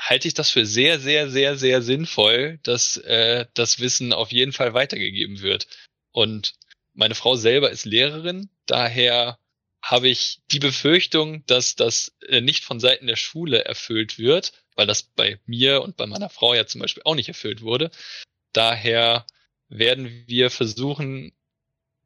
[0.00, 4.52] halte ich das für sehr, sehr, sehr, sehr sinnvoll, dass äh, das Wissen auf jeden
[4.52, 5.68] Fall weitergegeben wird.
[6.12, 6.54] Und
[6.94, 9.38] Meine Frau selber ist Lehrerin, daher
[9.82, 14.86] habe ich die Befürchtung, dass das äh, nicht von Seiten der Schule erfüllt wird, weil
[14.86, 17.90] das bei mir und bei meiner Frau ja zum Beispiel auch nicht erfüllt wurde.
[18.52, 19.26] Daher
[19.68, 21.32] werden wir versuchen,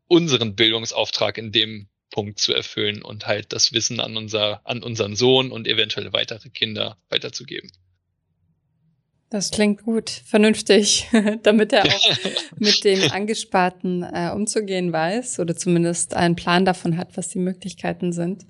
[0.06, 5.16] unseren Bildungsauftrag in dem Punkt zu erfüllen und halt das Wissen an unser, an unseren
[5.16, 7.72] Sohn und eventuell weitere Kinder weiterzugeben.
[9.30, 11.08] Das klingt gut, vernünftig,
[11.42, 12.16] damit er auch
[12.58, 18.12] mit dem Angesparten äh, umzugehen weiß oder zumindest einen Plan davon hat, was die Möglichkeiten
[18.12, 18.46] sind.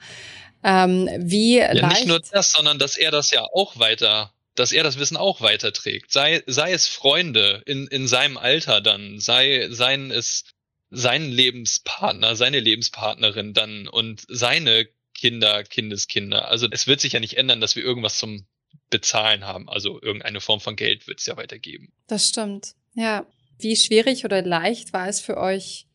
[0.63, 4.73] Ähm, wie ja, leicht nicht nur das, sondern dass er das ja auch weiter, dass
[4.73, 6.11] er das Wissen auch weiterträgt.
[6.11, 10.45] Sei, sei es Freunde in, in seinem Alter dann, sei, seien es
[10.91, 16.49] seinen Lebenspartner, seine Lebenspartnerin dann und seine Kinder, Kindeskinder.
[16.49, 18.47] Also es wird sich ja nicht ändern, dass wir irgendwas zum
[18.91, 19.69] Bezahlen haben.
[19.69, 21.93] Also irgendeine Form von Geld wird es ja weitergeben.
[22.07, 22.75] Das stimmt.
[22.95, 23.27] Ja.
[23.59, 25.87] Wie schwierig oder leicht war es für euch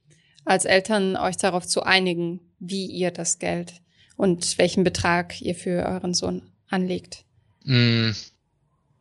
[0.45, 3.73] als Eltern, euch darauf zu einigen, wie ihr das Geld
[4.15, 7.25] und welchen Betrag ihr für euren Sohn anlegt?
[7.65, 8.15] Hm,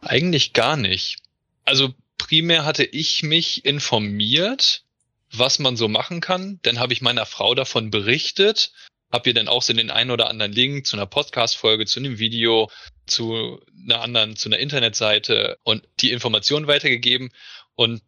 [0.00, 1.18] eigentlich gar nicht.
[1.64, 4.84] Also primär hatte ich mich informiert,
[5.32, 6.58] was man so machen kann.
[6.62, 8.72] Dann habe ich meiner Frau davon berichtet
[9.10, 12.18] habe ihr dann auch so den einen oder anderen Link zu einer Podcast-Folge, zu einem
[12.18, 12.70] Video,
[13.06, 17.30] zu einer anderen, zu einer Internetseite und die Informationen weitergegeben.
[17.74, 18.02] Und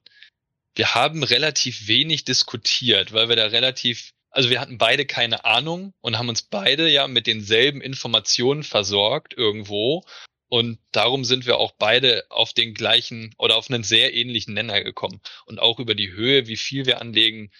[0.75, 5.95] wir haben relativ wenig diskutiert, weil wir da relativ, also wir hatten beide keine Ahnung
[6.01, 10.05] und haben uns beide ja mit denselben Informationen versorgt irgendwo.
[10.49, 14.83] Und darum sind wir auch beide auf den gleichen oder auf einen sehr ähnlichen Nenner
[14.83, 15.21] gekommen.
[15.47, 17.51] Und auch über die Höhe, wie viel wir anlegen,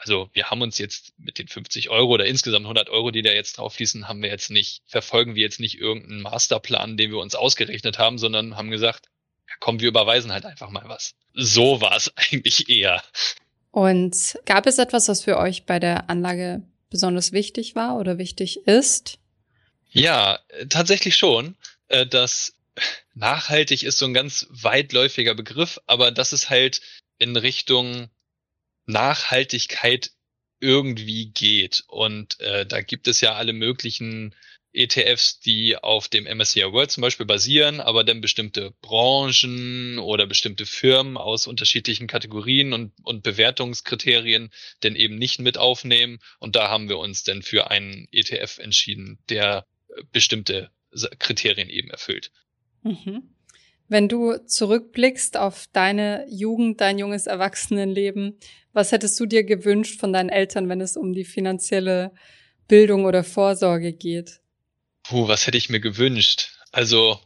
[0.00, 3.32] also wir haben uns jetzt mit den 50 Euro oder insgesamt 100 Euro, die da
[3.32, 7.18] jetzt drauf fließen, haben wir jetzt nicht, verfolgen wir jetzt nicht irgendeinen Masterplan, den wir
[7.18, 9.06] uns ausgerechnet haben, sondern haben gesagt,
[9.46, 11.14] ja, komm, wir überweisen halt einfach mal was.
[11.34, 13.02] So war es eigentlich eher.
[13.72, 18.66] Und gab es etwas, was für euch bei der Anlage besonders wichtig war oder wichtig
[18.66, 19.18] ist?
[19.90, 20.38] Ja,
[20.70, 21.56] tatsächlich schon.
[21.88, 22.54] Äh, das
[23.14, 26.80] nachhaltig ist so ein ganz weitläufiger Begriff, aber das ist halt
[27.18, 28.08] in Richtung
[28.90, 30.10] Nachhaltigkeit
[30.60, 31.84] irgendwie geht.
[31.88, 34.34] Und äh, da gibt es ja alle möglichen
[34.72, 40.64] ETFs, die auf dem MSCI World zum Beispiel basieren, aber dann bestimmte Branchen oder bestimmte
[40.64, 44.50] Firmen aus unterschiedlichen Kategorien und, und Bewertungskriterien
[44.82, 46.20] denn eben nicht mit aufnehmen.
[46.38, 50.70] Und da haben wir uns dann für einen ETF entschieden, der äh, bestimmte
[51.18, 52.30] Kriterien eben erfüllt.
[52.82, 53.34] Mhm.
[53.90, 58.38] Wenn du zurückblickst auf deine Jugend, dein junges Erwachsenenleben,
[58.72, 62.12] was hättest du dir gewünscht von deinen Eltern, wenn es um die finanzielle
[62.68, 64.42] Bildung oder Vorsorge geht?
[65.02, 66.52] Puh, was hätte ich mir gewünscht?
[66.70, 67.18] Also,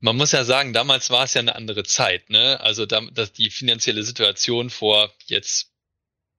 [0.00, 2.60] man muss ja sagen, damals war es ja eine andere Zeit, ne?
[2.60, 5.72] Also, da, dass die finanzielle Situation vor jetzt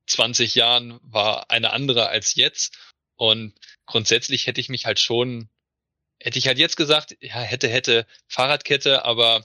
[0.06, 2.78] 20 Jahren war eine andere als jetzt.
[3.16, 3.56] Und
[3.88, 5.50] grundsätzlich hätte ich mich halt schon,
[6.20, 9.44] hätte ich halt jetzt gesagt, ja, hätte, hätte Fahrradkette, aber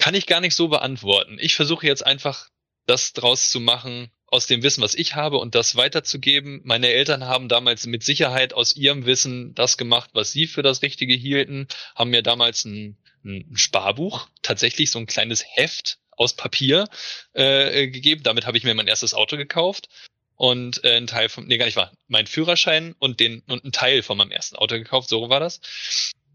[0.00, 1.38] kann ich gar nicht so beantworten.
[1.40, 2.48] Ich versuche jetzt einfach,
[2.86, 6.60] das draus zu machen, aus dem Wissen, was ich habe und das weiterzugeben.
[6.64, 10.82] Meine Eltern haben damals mit Sicherheit aus ihrem Wissen das gemacht, was sie für das
[10.82, 16.88] Richtige hielten, haben mir damals ein, ein Sparbuch, tatsächlich so ein kleines Heft aus Papier
[17.32, 18.22] äh, gegeben.
[18.22, 19.88] Damit habe ich mir mein erstes Auto gekauft
[20.36, 23.72] und äh, ein Teil von, nee, gar nicht wahr, mein Führerschein und den und ein
[23.72, 25.60] Teil von meinem ersten Auto gekauft, so war das.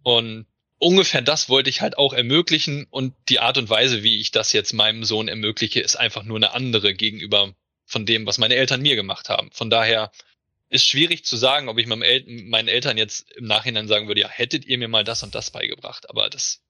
[0.04, 0.46] Und
[0.80, 4.54] ungefähr das wollte ich halt auch ermöglichen und die Art und Weise, wie ich das
[4.54, 7.54] jetzt meinem Sohn ermögliche, ist einfach nur eine andere gegenüber
[7.86, 9.50] von dem, was meine Eltern mir gemacht haben.
[9.52, 10.12] Von daher
[10.70, 14.22] ist schwierig zu sagen, ob ich meinem El meinen Eltern jetzt im Nachhinein sagen würde,
[14.22, 16.62] ja, hättet ihr mir mal das und das beigebracht, aber das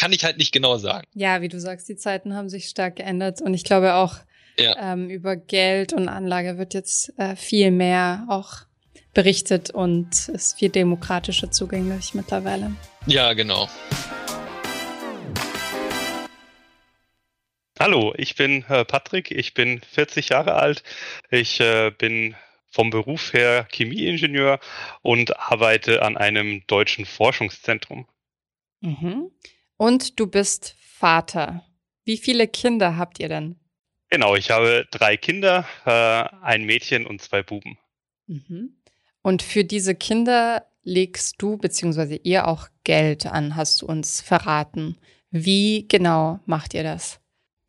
[0.00, 1.06] kann ich halt nicht genau sagen.
[1.14, 4.16] Ja, wie du sagst, die Zeiten haben sich stark geändert und ich glaube auch
[4.58, 4.92] ja.
[4.92, 8.67] ähm, über Geld und Anlage wird jetzt äh, viel mehr auch
[9.18, 12.76] berichtet und ist viel demokratischer zugänglich mittlerweile.
[13.06, 13.68] Ja, genau.
[17.80, 20.84] Hallo, ich bin äh, Patrick, ich bin 40 Jahre alt.
[21.32, 22.36] Ich äh, bin
[22.70, 24.60] vom Beruf her Chemieingenieur
[25.02, 28.06] und arbeite an einem deutschen Forschungszentrum.
[28.82, 29.32] Mhm.
[29.76, 31.64] Und du bist Vater.
[32.04, 33.58] Wie viele Kinder habt ihr denn?
[34.10, 37.78] Genau, ich habe drei Kinder, äh, ein Mädchen und zwei Buben.
[38.28, 38.76] Mhm.
[39.22, 42.20] Und für diese Kinder legst du bzw.
[42.22, 44.98] ihr auch Geld an, hast du uns verraten.
[45.30, 47.20] Wie genau macht ihr das?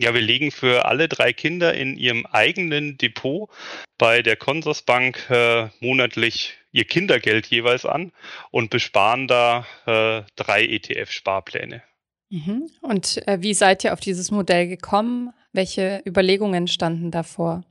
[0.01, 3.49] Ja, wir legen für alle drei Kinder in ihrem eigenen Depot
[3.97, 8.13] bei der Consorsbank äh, monatlich ihr Kindergeld jeweils an
[8.51, 11.83] und besparen da äh, drei ETF-Sparpläne.
[12.29, 12.69] Mhm.
[12.81, 15.33] Und äh, wie seid ihr auf dieses Modell gekommen?
[15.51, 17.65] Welche Überlegungen standen davor?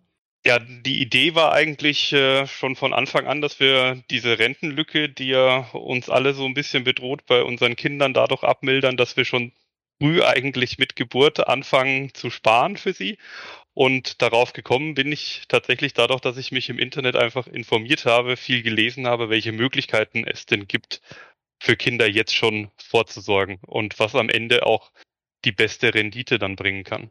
[0.47, 5.29] Ja, die Idee war eigentlich äh, schon von Anfang an, dass wir diese Rentenlücke, die
[5.29, 9.53] ja uns alle so ein bisschen bedroht, bei unseren Kindern dadurch abmildern, dass wir schon
[10.01, 13.19] früh eigentlich mit Geburt anfangen zu sparen für sie.
[13.75, 18.37] Und darauf gekommen bin ich tatsächlich dadurch, dass ich mich im Internet einfach informiert habe,
[18.37, 21.01] viel gelesen habe, welche Möglichkeiten es denn gibt,
[21.61, 24.93] für Kinder jetzt schon vorzusorgen und was am Ende auch
[25.45, 27.11] die beste Rendite dann bringen kann.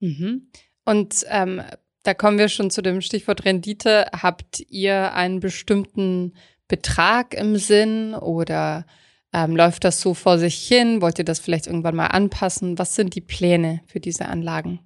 [0.00, 0.50] Mhm.
[0.84, 1.62] Und ähm,
[2.04, 4.06] da kommen wir schon zu dem Stichwort Rendite.
[4.12, 6.34] Habt ihr einen bestimmten
[6.68, 8.86] Betrag im Sinn oder
[9.32, 11.00] ähm, läuft das so vor sich hin?
[11.00, 12.78] Wollt ihr das vielleicht irgendwann mal anpassen?
[12.78, 14.80] Was sind die Pläne für diese Anlagen?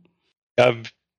[0.58, 0.74] Ja,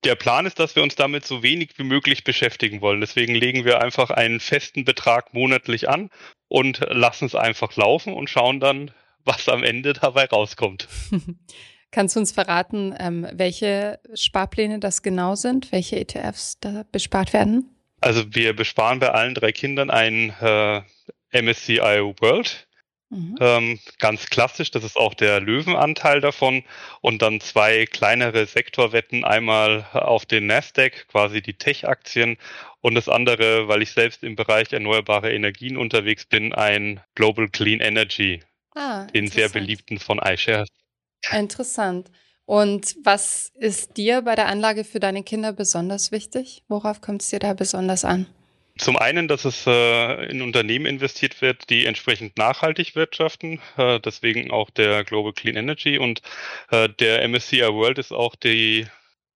[0.05, 3.01] der Plan ist, dass wir uns damit so wenig wie möglich beschäftigen wollen.
[3.01, 6.09] Deswegen legen wir einfach einen festen Betrag monatlich an
[6.47, 8.91] und lassen es einfach laufen und schauen dann,
[9.25, 10.87] was am Ende dabei rauskommt.
[11.91, 17.75] Kannst du uns verraten, ähm, welche Sparpläne das genau sind, welche ETFs da bespart werden?
[18.01, 20.81] Also wir besparen bei allen drei Kindern ein äh,
[21.31, 22.67] MSCI World
[23.11, 23.37] Mhm.
[23.39, 26.63] Ähm, ganz klassisch, das ist auch der Löwenanteil davon.
[27.01, 32.37] Und dann zwei kleinere Sektorwetten, einmal auf den Nasdaq, quasi die Tech-Aktien,
[32.81, 37.81] und das andere, weil ich selbst im Bereich erneuerbare Energien unterwegs bin, ein Global Clean
[37.81, 38.41] Energy,
[38.73, 40.69] ah, den sehr beliebten von iShares.
[41.31, 42.09] Interessant.
[42.45, 46.63] Und was ist dir bei der Anlage für deine Kinder besonders wichtig?
[46.67, 48.25] Worauf kommt es dir da besonders an?
[48.79, 54.51] Zum einen, dass es äh, in Unternehmen investiert wird, die entsprechend nachhaltig wirtschaften, äh, deswegen
[54.51, 56.21] auch der Global Clean Energy und
[56.71, 58.87] äh, der MSCI World ist auch die,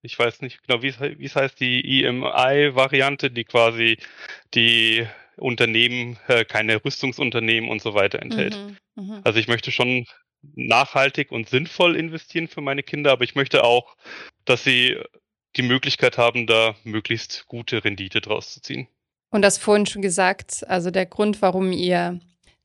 [0.01, 3.97] ich weiß nicht genau, wie es, heißt, die EMI-Variante, die quasi
[4.53, 8.57] die Unternehmen, äh, keine Rüstungsunternehmen und so weiter enthält.
[8.95, 9.21] Mhm, mh.
[9.25, 10.05] Also ich möchte schon
[10.55, 13.95] nachhaltig und sinnvoll investieren für meine Kinder, aber ich möchte auch,
[14.45, 14.97] dass sie
[15.55, 18.87] die Möglichkeit haben, da möglichst gute Rendite draus zu ziehen.
[19.29, 22.19] Und das vorhin schon gesagt, also der Grund, warum ihr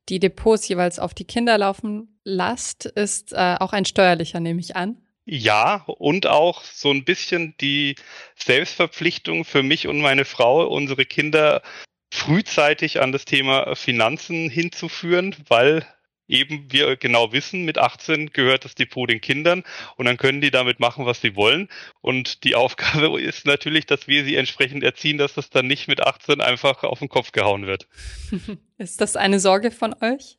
[0.08, 4.76] die Depots jeweils auf die Kinder laufen lasst, ist äh, auch ein steuerlicher, nehme ich
[4.76, 4.96] an.
[5.24, 7.96] Ja, und auch so ein bisschen die
[8.36, 11.62] Selbstverpflichtung für mich und meine Frau, unsere Kinder
[12.10, 15.86] frühzeitig an das Thema Finanzen hinzuführen, weil
[16.28, 19.64] eben wir genau wissen, mit 18 gehört das Depot den Kindern
[19.96, 21.68] und dann können die damit machen, was sie wollen.
[22.00, 26.02] Und die Aufgabe ist natürlich, dass wir sie entsprechend erziehen, dass das dann nicht mit
[26.02, 27.88] 18 einfach auf den Kopf gehauen wird.
[28.78, 30.38] Ist das eine Sorge von euch?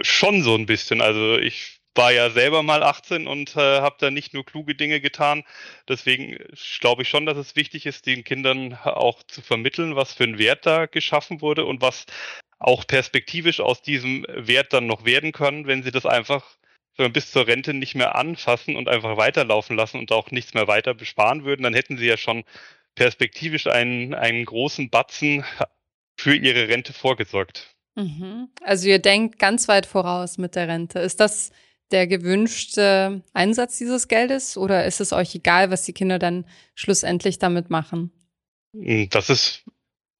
[0.00, 1.00] Schon so ein bisschen.
[1.00, 5.00] Also ich war ja selber mal 18 und äh, habe da nicht nur kluge Dinge
[5.00, 5.42] getan.
[5.88, 6.38] Deswegen
[6.80, 10.38] glaube ich schon, dass es wichtig ist, den Kindern auch zu vermitteln, was für ein
[10.38, 12.06] Wert da geschaffen wurde und was
[12.60, 16.44] auch perspektivisch aus diesem Wert dann noch werden können, wenn sie das einfach
[17.12, 20.92] bis zur Rente nicht mehr anfassen und einfach weiterlaufen lassen und auch nichts mehr weiter
[20.92, 22.44] besparen würden, dann hätten sie ja schon
[22.94, 25.44] perspektivisch einen, einen großen Batzen
[26.18, 27.74] für ihre Rente vorgesorgt.
[27.96, 28.50] Mhm.
[28.62, 30.98] Also ihr denkt ganz weit voraus mit der Rente.
[30.98, 31.50] Ist das
[31.90, 36.44] der gewünschte Einsatz dieses Geldes oder ist es euch egal, was die Kinder dann
[36.74, 38.12] schlussendlich damit machen?
[38.72, 39.64] Das ist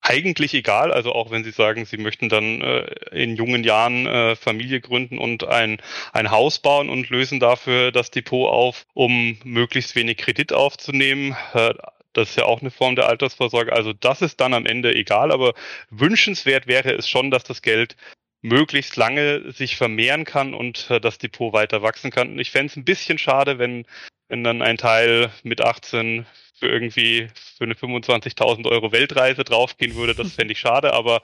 [0.01, 0.91] eigentlich egal.
[0.91, 5.17] Also auch wenn Sie sagen, Sie möchten dann äh, in jungen Jahren äh, Familie gründen
[5.17, 10.53] und ein, ein Haus bauen und lösen dafür das Depot auf, um möglichst wenig Kredit
[10.53, 11.35] aufzunehmen.
[11.53, 11.73] Äh,
[12.13, 13.71] das ist ja auch eine Form der Altersvorsorge.
[13.71, 15.53] Also das ist dann am Ende egal, aber
[15.89, 17.95] wünschenswert wäre es schon, dass das Geld
[18.41, 22.31] möglichst lange sich vermehren kann und äh, das Depot weiter wachsen kann.
[22.31, 23.85] Und ich fände es ein bisschen schade, wenn,
[24.29, 26.25] wenn dann ein Teil mit 18
[26.61, 31.23] für irgendwie für eine 25.000 Euro Weltreise draufgehen würde, das fände ich schade, aber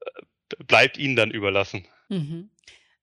[0.00, 1.86] äh, bleibt Ihnen dann überlassen.
[2.08, 2.50] Mhm.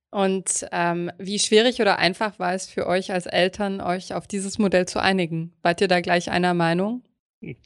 [0.10, 4.58] Und ähm, wie schwierig oder einfach war es für euch als Eltern, euch auf dieses
[4.58, 5.54] Modell zu einigen?
[5.62, 7.04] Wart ihr da gleich einer Meinung?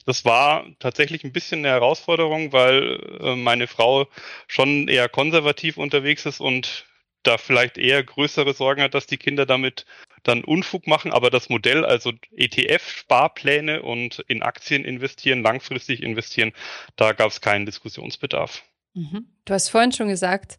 [0.06, 4.08] Das war tatsächlich ein bisschen eine Herausforderung, weil äh, meine Frau
[4.48, 6.86] schon eher konservativ unterwegs ist und
[7.24, 9.86] da vielleicht eher größere Sorgen hat, dass die Kinder damit
[10.24, 16.52] dann Unfug machen, aber das Modell, also ETF-Sparpläne und in Aktien investieren, langfristig investieren,
[16.96, 18.64] da gab es keinen Diskussionsbedarf.
[18.94, 19.28] Mhm.
[19.46, 20.58] Du hast vorhin schon gesagt,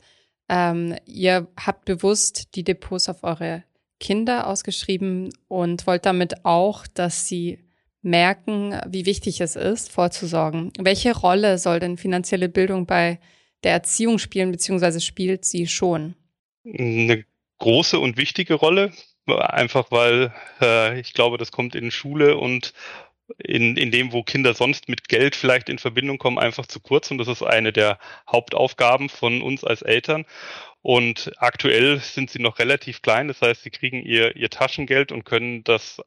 [0.49, 3.65] ähm, ihr habt bewusst die Depots auf eure
[4.01, 7.61] Kinder ausgeschrieben und wollt damit auch, dass sie
[8.03, 10.73] merken, wie wichtig es ist, vorzusorgen.
[10.79, 13.21] Welche Rolle soll denn finanzielle Bildung bei
[13.63, 16.17] der Erziehung spielen, beziehungsweise spielt sie schon?
[16.65, 17.25] Eine
[17.59, 18.93] große und wichtige Rolle.
[19.27, 22.73] Einfach weil äh, ich glaube, das kommt in Schule und
[23.39, 27.11] in, in dem, wo Kinder sonst mit Geld vielleicht in Verbindung kommen, einfach zu kurz.
[27.11, 27.99] Und das ist eine der
[28.31, 30.27] Hauptaufgaben von uns als Eltern.
[30.83, 33.29] Und aktuell sind sie noch relativ klein.
[33.29, 36.01] Das heißt, sie kriegen ihr, ihr Taschengeld und können das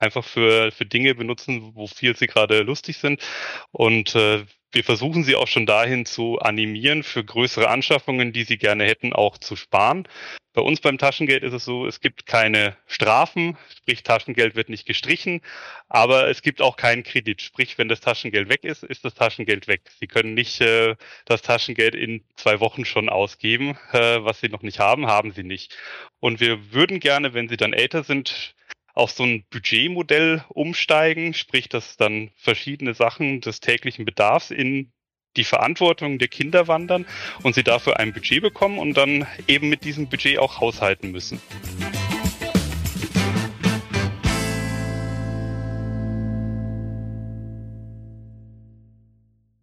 [0.00, 3.22] einfach für, für Dinge benutzen, wofür sie gerade lustig sind.
[3.70, 8.56] Und äh, wir versuchen sie auch schon dahin zu animieren, für größere Anschaffungen, die sie
[8.56, 10.08] gerne hätten, auch zu sparen.
[10.52, 14.84] Bei uns beim Taschengeld ist es so, es gibt keine Strafen, sprich Taschengeld wird nicht
[14.84, 15.42] gestrichen,
[15.88, 17.40] aber es gibt auch keinen Kredit.
[17.40, 19.82] Sprich, wenn das Taschengeld weg ist, ist das Taschengeld weg.
[20.00, 24.62] Sie können nicht äh, das Taschengeld in zwei Wochen schon ausgeben, äh, was Sie noch
[24.62, 25.76] nicht haben, haben Sie nicht.
[26.18, 28.54] Und wir würden gerne, wenn Sie dann älter sind,
[29.00, 34.92] auf so ein Budgetmodell umsteigen, sprich, dass dann verschiedene Sachen des täglichen Bedarfs in
[35.38, 37.06] die Verantwortung der Kinder wandern
[37.42, 41.40] und sie dafür ein Budget bekommen und dann eben mit diesem Budget auch haushalten müssen.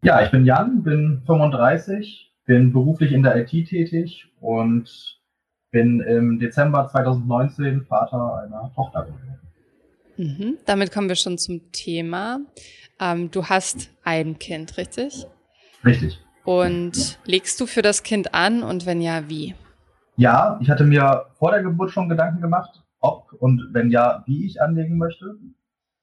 [0.02, 5.17] Ja, ich bin Jan, bin 35, bin beruflich in der IT tätig und
[5.78, 9.40] bin im Dezember 2019 Vater einer Tochter geworden.
[10.18, 12.40] Mhm, damit kommen wir schon zum Thema.
[13.00, 15.28] Ähm, du hast ein Kind, richtig?
[15.86, 16.20] Richtig.
[16.44, 19.54] Und legst du für das Kind an und wenn ja, wie?
[20.16, 24.48] Ja, ich hatte mir vor der Geburt schon Gedanken gemacht, ob und wenn ja, wie
[24.48, 25.36] ich anlegen möchte.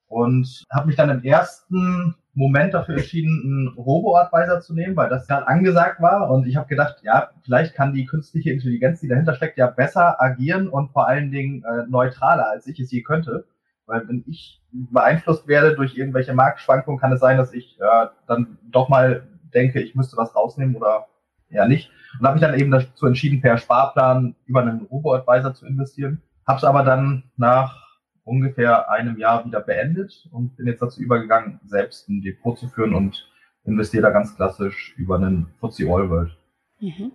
[0.07, 5.25] Und habe mich dann im ersten Moment dafür entschieden, einen Robo-Advisor zu nehmen, weil das
[5.27, 6.29] gerade angesagt war.
[6.29, 10.21] Und ich habe gedacht, ja, vielleicht kann die künstliche Intelligenz, die dahinter steckt, ja besser
[10.21, 13.45] agieren und vor allen Dingen äh, neutraler, als ich es je könnte.
[13.85, 18.57] Weil wenn ich beeinflusst werde durch irgendwelche Marktschwankungen, kann es sein, dass ich äh, dann
[18.69, 21.07] doch mal denke, ich müsste was rausnehmen oder
[21.49, 21.89] ja nicht.
[22.19, 26.21] Und habe mich dann eben dazu entschieden, per Sparplan über einen Robo-Advisor zu investieren.
[26.45, 27.84] Habe es aber dann nach
[28.25, 32.93] ungefähr einem Jahr wieder beendet und bin jetzt dazu übergegangen, selbst ein Depot zu führen
[32.93, 33.31] und
[33.63, 36.37] investiere da ganz klassisch über einen FTSE All World.
[36.79, 37.11] Mhm.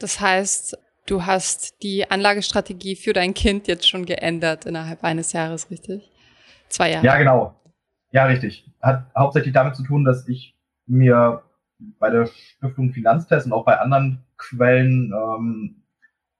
[0.00, 5.70] Das heißt, du hast die Anlagestrategie für dein Kind jetzt schon geändert innerhalb eines Jahres,
[5.70, 6.10] richtig?
[6.68, 7.06] Zwei Jahre.
[7.06, 7.60] Ja, genau.
[8.10, 8.70] Ja, richtig.
[8.80, 11.42] Hat hauptsächlich damit zu tun, dass ich mir
[11.98, 15.82] bei der Stiftung Finanztest und auch bei anderen Quellen ähm,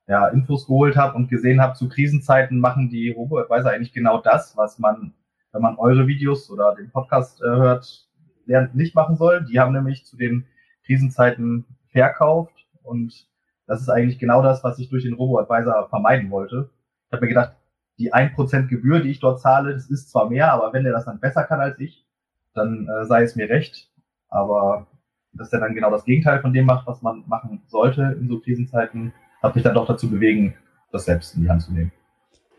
[0.06, 4.56] ja, Infos geholt habe und gesehen habe, zu Krisenzeiten machen die Robo-Advisor eigentlich genau das,
[4.56, 5.14] was man,
[5.52, 8.08] wenn man eure Videos oder den Podcast äh, hört,
[8.46, 9.44] lernt, nicht machen soll.
[9.44, 10.46] Die haben nämlich zu den
[10.84, 13.26] Krisenzeiten verkauft und
[13.66, 16.70] das ist eigentlich genau das, was ich durch den Robo-Advisor vermeiden wollte.
[17.06, 17.56] Ich habe mir gedacht,
[17.98, 21.06] die 1% Gebühr, die ich dort zahle, das ist zwar mehr, aber wenn der das
[21.06, 22.06] dann besser kann als ich,
[22.54, 23.90] dann äh, sei es mir recht.
[24.28, 24.86] Aber
[25.32, 28.40] dass er dann genau das Gegenteil von dem macht, was man machen sollte in so
[28.40, 29.12] Krisenzeiten,
[29.46, 30.54] hat mich dann doch dazu bewegen,
[30.92, 31.92] das selbst in die Hand zu nehmen.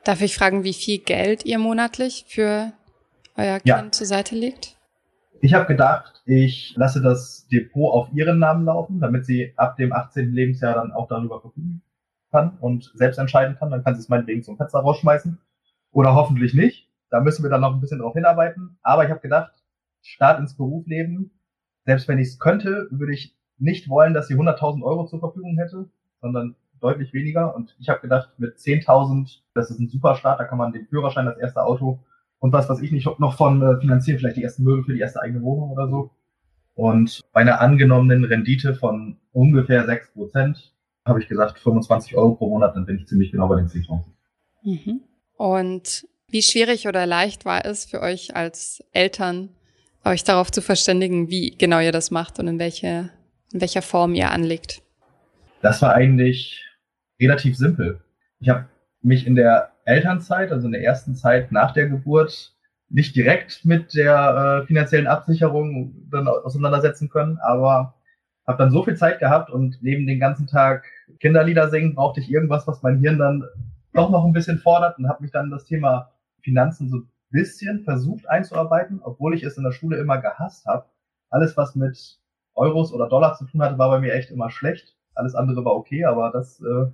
[0.03, 2.73] Darf ich fragen, wie viel Geld ihr monatlich für
[3.35, 3.91] euer Kind ja.
[3.91, 4.77] zur Seite legt?
[5.41, 9.93] Ich habe gedacht, ich lasse das Depot auf ihren Namen laufen, damit sie ab dem
[9.93, 10.31] 18.
[10.31, 11.83] Lebensjahr dann auch darüber verfügen
[12.31, 13.69] kann und selbst entscheiden kann.
[13.69, 15.37] Dann kann sie es meinetwegen zum Fenster rausschmeißen.
[15.91, 16.89] Oder hoffentlich nicht.
[17.09, 18.77] Da müssen wir dann noch ein bisschen drauf hinarbeiten.
[18.81, 19.51] Aber ich habe gedacht,
[20.01, 21.31] Start ins Berufsleben
[21.87, 25.57] selbst wenn ich es könnte, würde ich nicht wollen, dass sie 100.000 Euro zur Verfügung
[25.57, 25.89] hätte,
[26.21, 27.55] sondern deutlich weniger.
[27.55, 30.87] Und ich habe gedacht, mit 10.000, das ist ein super Start, da kann man den
[30.87, 31.99] Führerschein, das erste Auto
[32.39, 34.99] und was, was ich nicht noch von äh, finanzieren, vielleicht die ersten Möbel für die
[34.99, 36.11] erste eigene Wohnung oder so.
[36.75, 40.73] Und bei einer angenommenen Rendite von ungefähr 6 Prozent
[41.05, 44.03] habe ich gesagt, 25 Euro pro Monat, dann bin ich ziemlich genau bei den 10.000.
[44.63, 45.01] Mhm.
[45.37, 49.49] Und wie schwierig oder leicht war es für euch als Eltern,
[50.05, 53.09] euch darauf zu verständigen, wie genau ihr das macht und in, welche,
[53.53, 54.83] in welcher Form ihr anlegt?
[55.61, 56.66] Das war eigentlich
[57.19, 58.01] relativ simpel.
[58.39, 58.65] Ich habe
[59.01, 62.53] mich in der Elternzeit, also in der ersten Zeit nach der Geburt,
[62.89, 67.95] nicht direkt mit der äh, finanziellen Absicherung dann auseinandersetzen können, aber
[68.45, 70.85] habe dann so viel Zeit gehabt und neben den ganzen Tag
[71.19, 73.43] Kinderlieder singen brauchte ich irgendwas, was mein Hirn dann
[73.93, 76.11] doch noch ein bisschen fordert und habe mich dann das Thema
[76.41, 80.85] Finanzen so bisschen versucht einzuarbeiten, obwohl ich es in der Schule immer gehasst habe.
[81.29, 82.19] Alles, was mit
[82.53, 84.95] Euros oder Dollar zu tun hatte, war bei mir echt immer schlecht.
[85.13, 86.85] Alles andere war okay, aber das äh,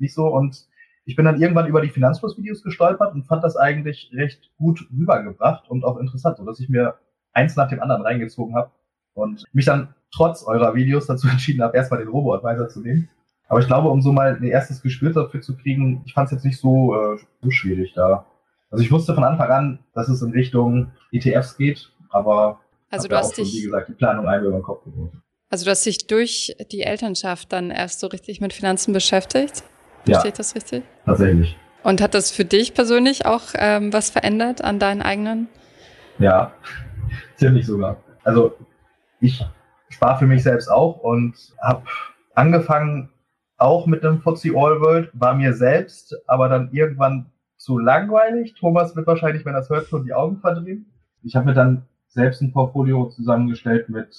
[0.00, 0.26] nicht so.
[0.26, 0.66] Und
[1.04, 5.68] ich bin dann irgendwann über die Finanzfluss-Videos gestolpert und fand das eigentlich recht gut rübergebracht
[5.70, 6.94] und auch interessant, so dass ich mir
[7.32, 8.70] eins nach dem anderen reingezogen habe
[9.14, 13.08] und mich dann trotz eurer Videos dazu entschieden habe, erstmal den Robo-Advisor zu nehmen.
[13.48, 16.32] Aber ich glaube, um so mal ein erstes Gespür dafür zu kriegen, ich fand es
[16.32, 18.26] jetzt nicht so, äh, so schwierig, da
[18.70, 23.16] also ich wusste von Anfang an, dass es in Richtung ETFs geht, aber also du
[23.16, 25.22] hast schon, dich, wie gesagt, die Planung einmal über den Kopf geworfen.
[25.48, 29.64] Also du hast dich durch die Elternschaft dann erst so richtig mit Finanzen beschäftigt?
[30.04, 30.84] Verstehe ja, das richtig?
[31.04, 31.56] Tatsächlich.
[31.82, 35.48] Und hat das für dich persönlich auch ähm, was verändert an deinen eigenen?
[36.18, 36.52] Ja,
[37.36, 37.96] ziemlich sogar.
[38.24, 38.56] Also
[39.20, 39.44] ich
[39.88, 41.84] spare für mich selbst auch und habe
[42.34, 43.10] angefangen
[43.56, 48.54] auch mit einem FTSE All World, war mir selbst, aber dann irgendwann zu langweilig.
[48.58, 50.86] Thomas wird wahrscheinlich, wenn er es hört, schon die Augen verdrehen.
[51.22, 54.16] Ich habe mir dann selbst ein Portfolio zusammengestellt mit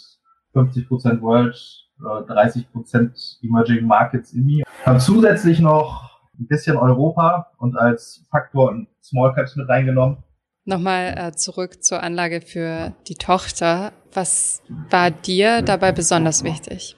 [0.53, 1.55] 50% World,
[1.99, 4.63] 30% Emerging Markets IMI.
[4.85, 6.09] Habe zusätzlich noch
[6.39, 10.17] ein bisschen Europa und als Faktor in Small Caps mit reingenommen.
[10.65, 13.91] Nochmal äh, zurück zur Anlage für die Tochter.
[14.13, 16.95] Was war dir dabei besonders wichtig?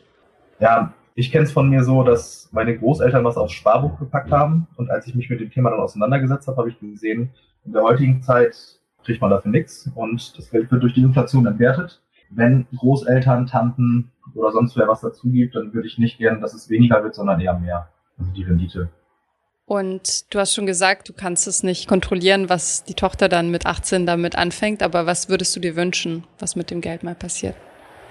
[0.59, 4.67] Ja, ich kenne es von mir so, dass meine Großeltern was aufs Sparbuch gepackt haben.
[4.77, 7.31] Und als ich mich mit dem Thema dann auseinandergesetzt habe, habe ich gesehen,
[7.65, 8.55] in der heutigen Zeit
[9.03, 12.01] kriegt man dafür nichts und das Geld wird durch die Inflation entwertet.
[12.29, 16.53] Wenn Großeltern, Tanten oder sonst wer was dazu gibt, dann würde ich nicht gern, dass
[16.53, 17.89] es weniger wird, sondern eher mehr.
[18.17, 18.89] Also die Rendite.
[19.65, 23.65] Und du hast schon gesagt, du kannst es nicht kontrollieren, was die Tochter dann mit
[23.65, 27.55] 18 damit anfängt, aber was würdest du dir wünschen, was mit dem Geld mal passiert?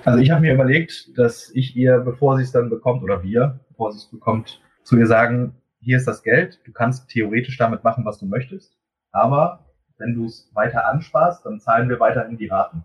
[0.04, 3.60] Also ich habe mir überlegt, dass ich ihr, bevor sie es dann bekommt, oder wir,
[3.68, 7.84] bevor sie es bekommt, zu ihr sagen, hier ist das Geld, du kannst theoretisch damit
[7.84, 8.76] machen, was du möchtest,
[9.12, 9.66] aber
[9.98, 12.84] wenn du es weiter ansparst, dann zahlen wir weiterhin die Raten.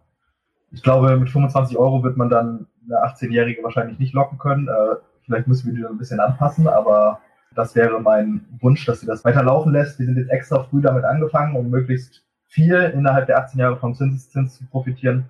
[0.72, 4.68] Ich glaube, mit 25 Euro wird man dann eine 18-Jährige wahrscheinlich nicht locken können.
[4.68, 7.22] Äh, vielleicht müssen wir die dann ein bisschen anpassen, aber
[7.56, 10.00] das wäre mein Wunsch, dass sie das weiterlaufen lässt.
[10.00, 13.96] Wir sind jetzt extra früh damit angefangen, um möglichst viel innerhalb der 18 Jahre vom
[13.96, 15.30] Zinseszins zu profitieren.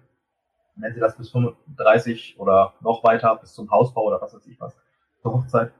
[0.75, 4.59] Wenn sie das bis 35 oder noch weiter, bis zum Hausbau oder was weiß ich
[4.59, 4.77] was,
[5.21, 5.71] zur Hochzeit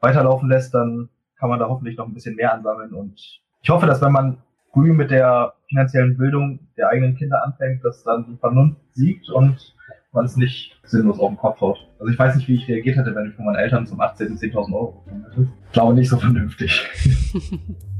[0.00, 2.92] weiterlaufen lässt, dann kann man da hoffentlich noch ein bisschen mehr ansammeln.
[2.92, 3.20] Und
[3.62, 4.38] ich hoffe, dass wenn man
[4.74, 9.74] früh mit der finanziellen Bildung der eigenen Kinder anfängt, dass dann die Vernunft siegt und
[10.12, 11.78] man es nicht sinnlos auf den Kopf haut.
[11.98, 14.36] Also ich weiß nicht, wie ich reagiert hätte, wenn ich von meinen Eltern zum 18.
[14.36, 15.48] 10.000 Euro bekommen hätte.
[15.66, 16.86] Ich glaube nicht so vernünftig.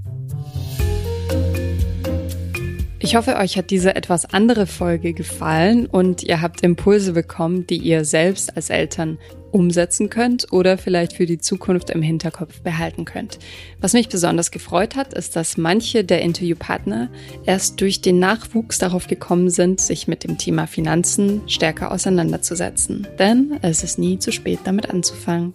[3.15, 7.77] Ich hoffe, euch hat diese etwas andere Folge gefallen und ihr habt Impulse bekommen, die
[7.77, 9.19] ihr selbst als Eltern
[9.53, 13.39] umsetzen könnt oder vielleicht für die Zukunft im Hinterkopf behalten könnt.
[13.81, 17.09] Was mich besonders gefreut hat, ist, dass manche der Interviewpartner
[17.47, 23.07] erst durch den Nachwuchs darauf gekommen sind, sich mit dem Thema Finanzen stärker auseinanderzusetzen.
[23.21, 25.55] Denn es ist nie zu spät, damit anzufangen.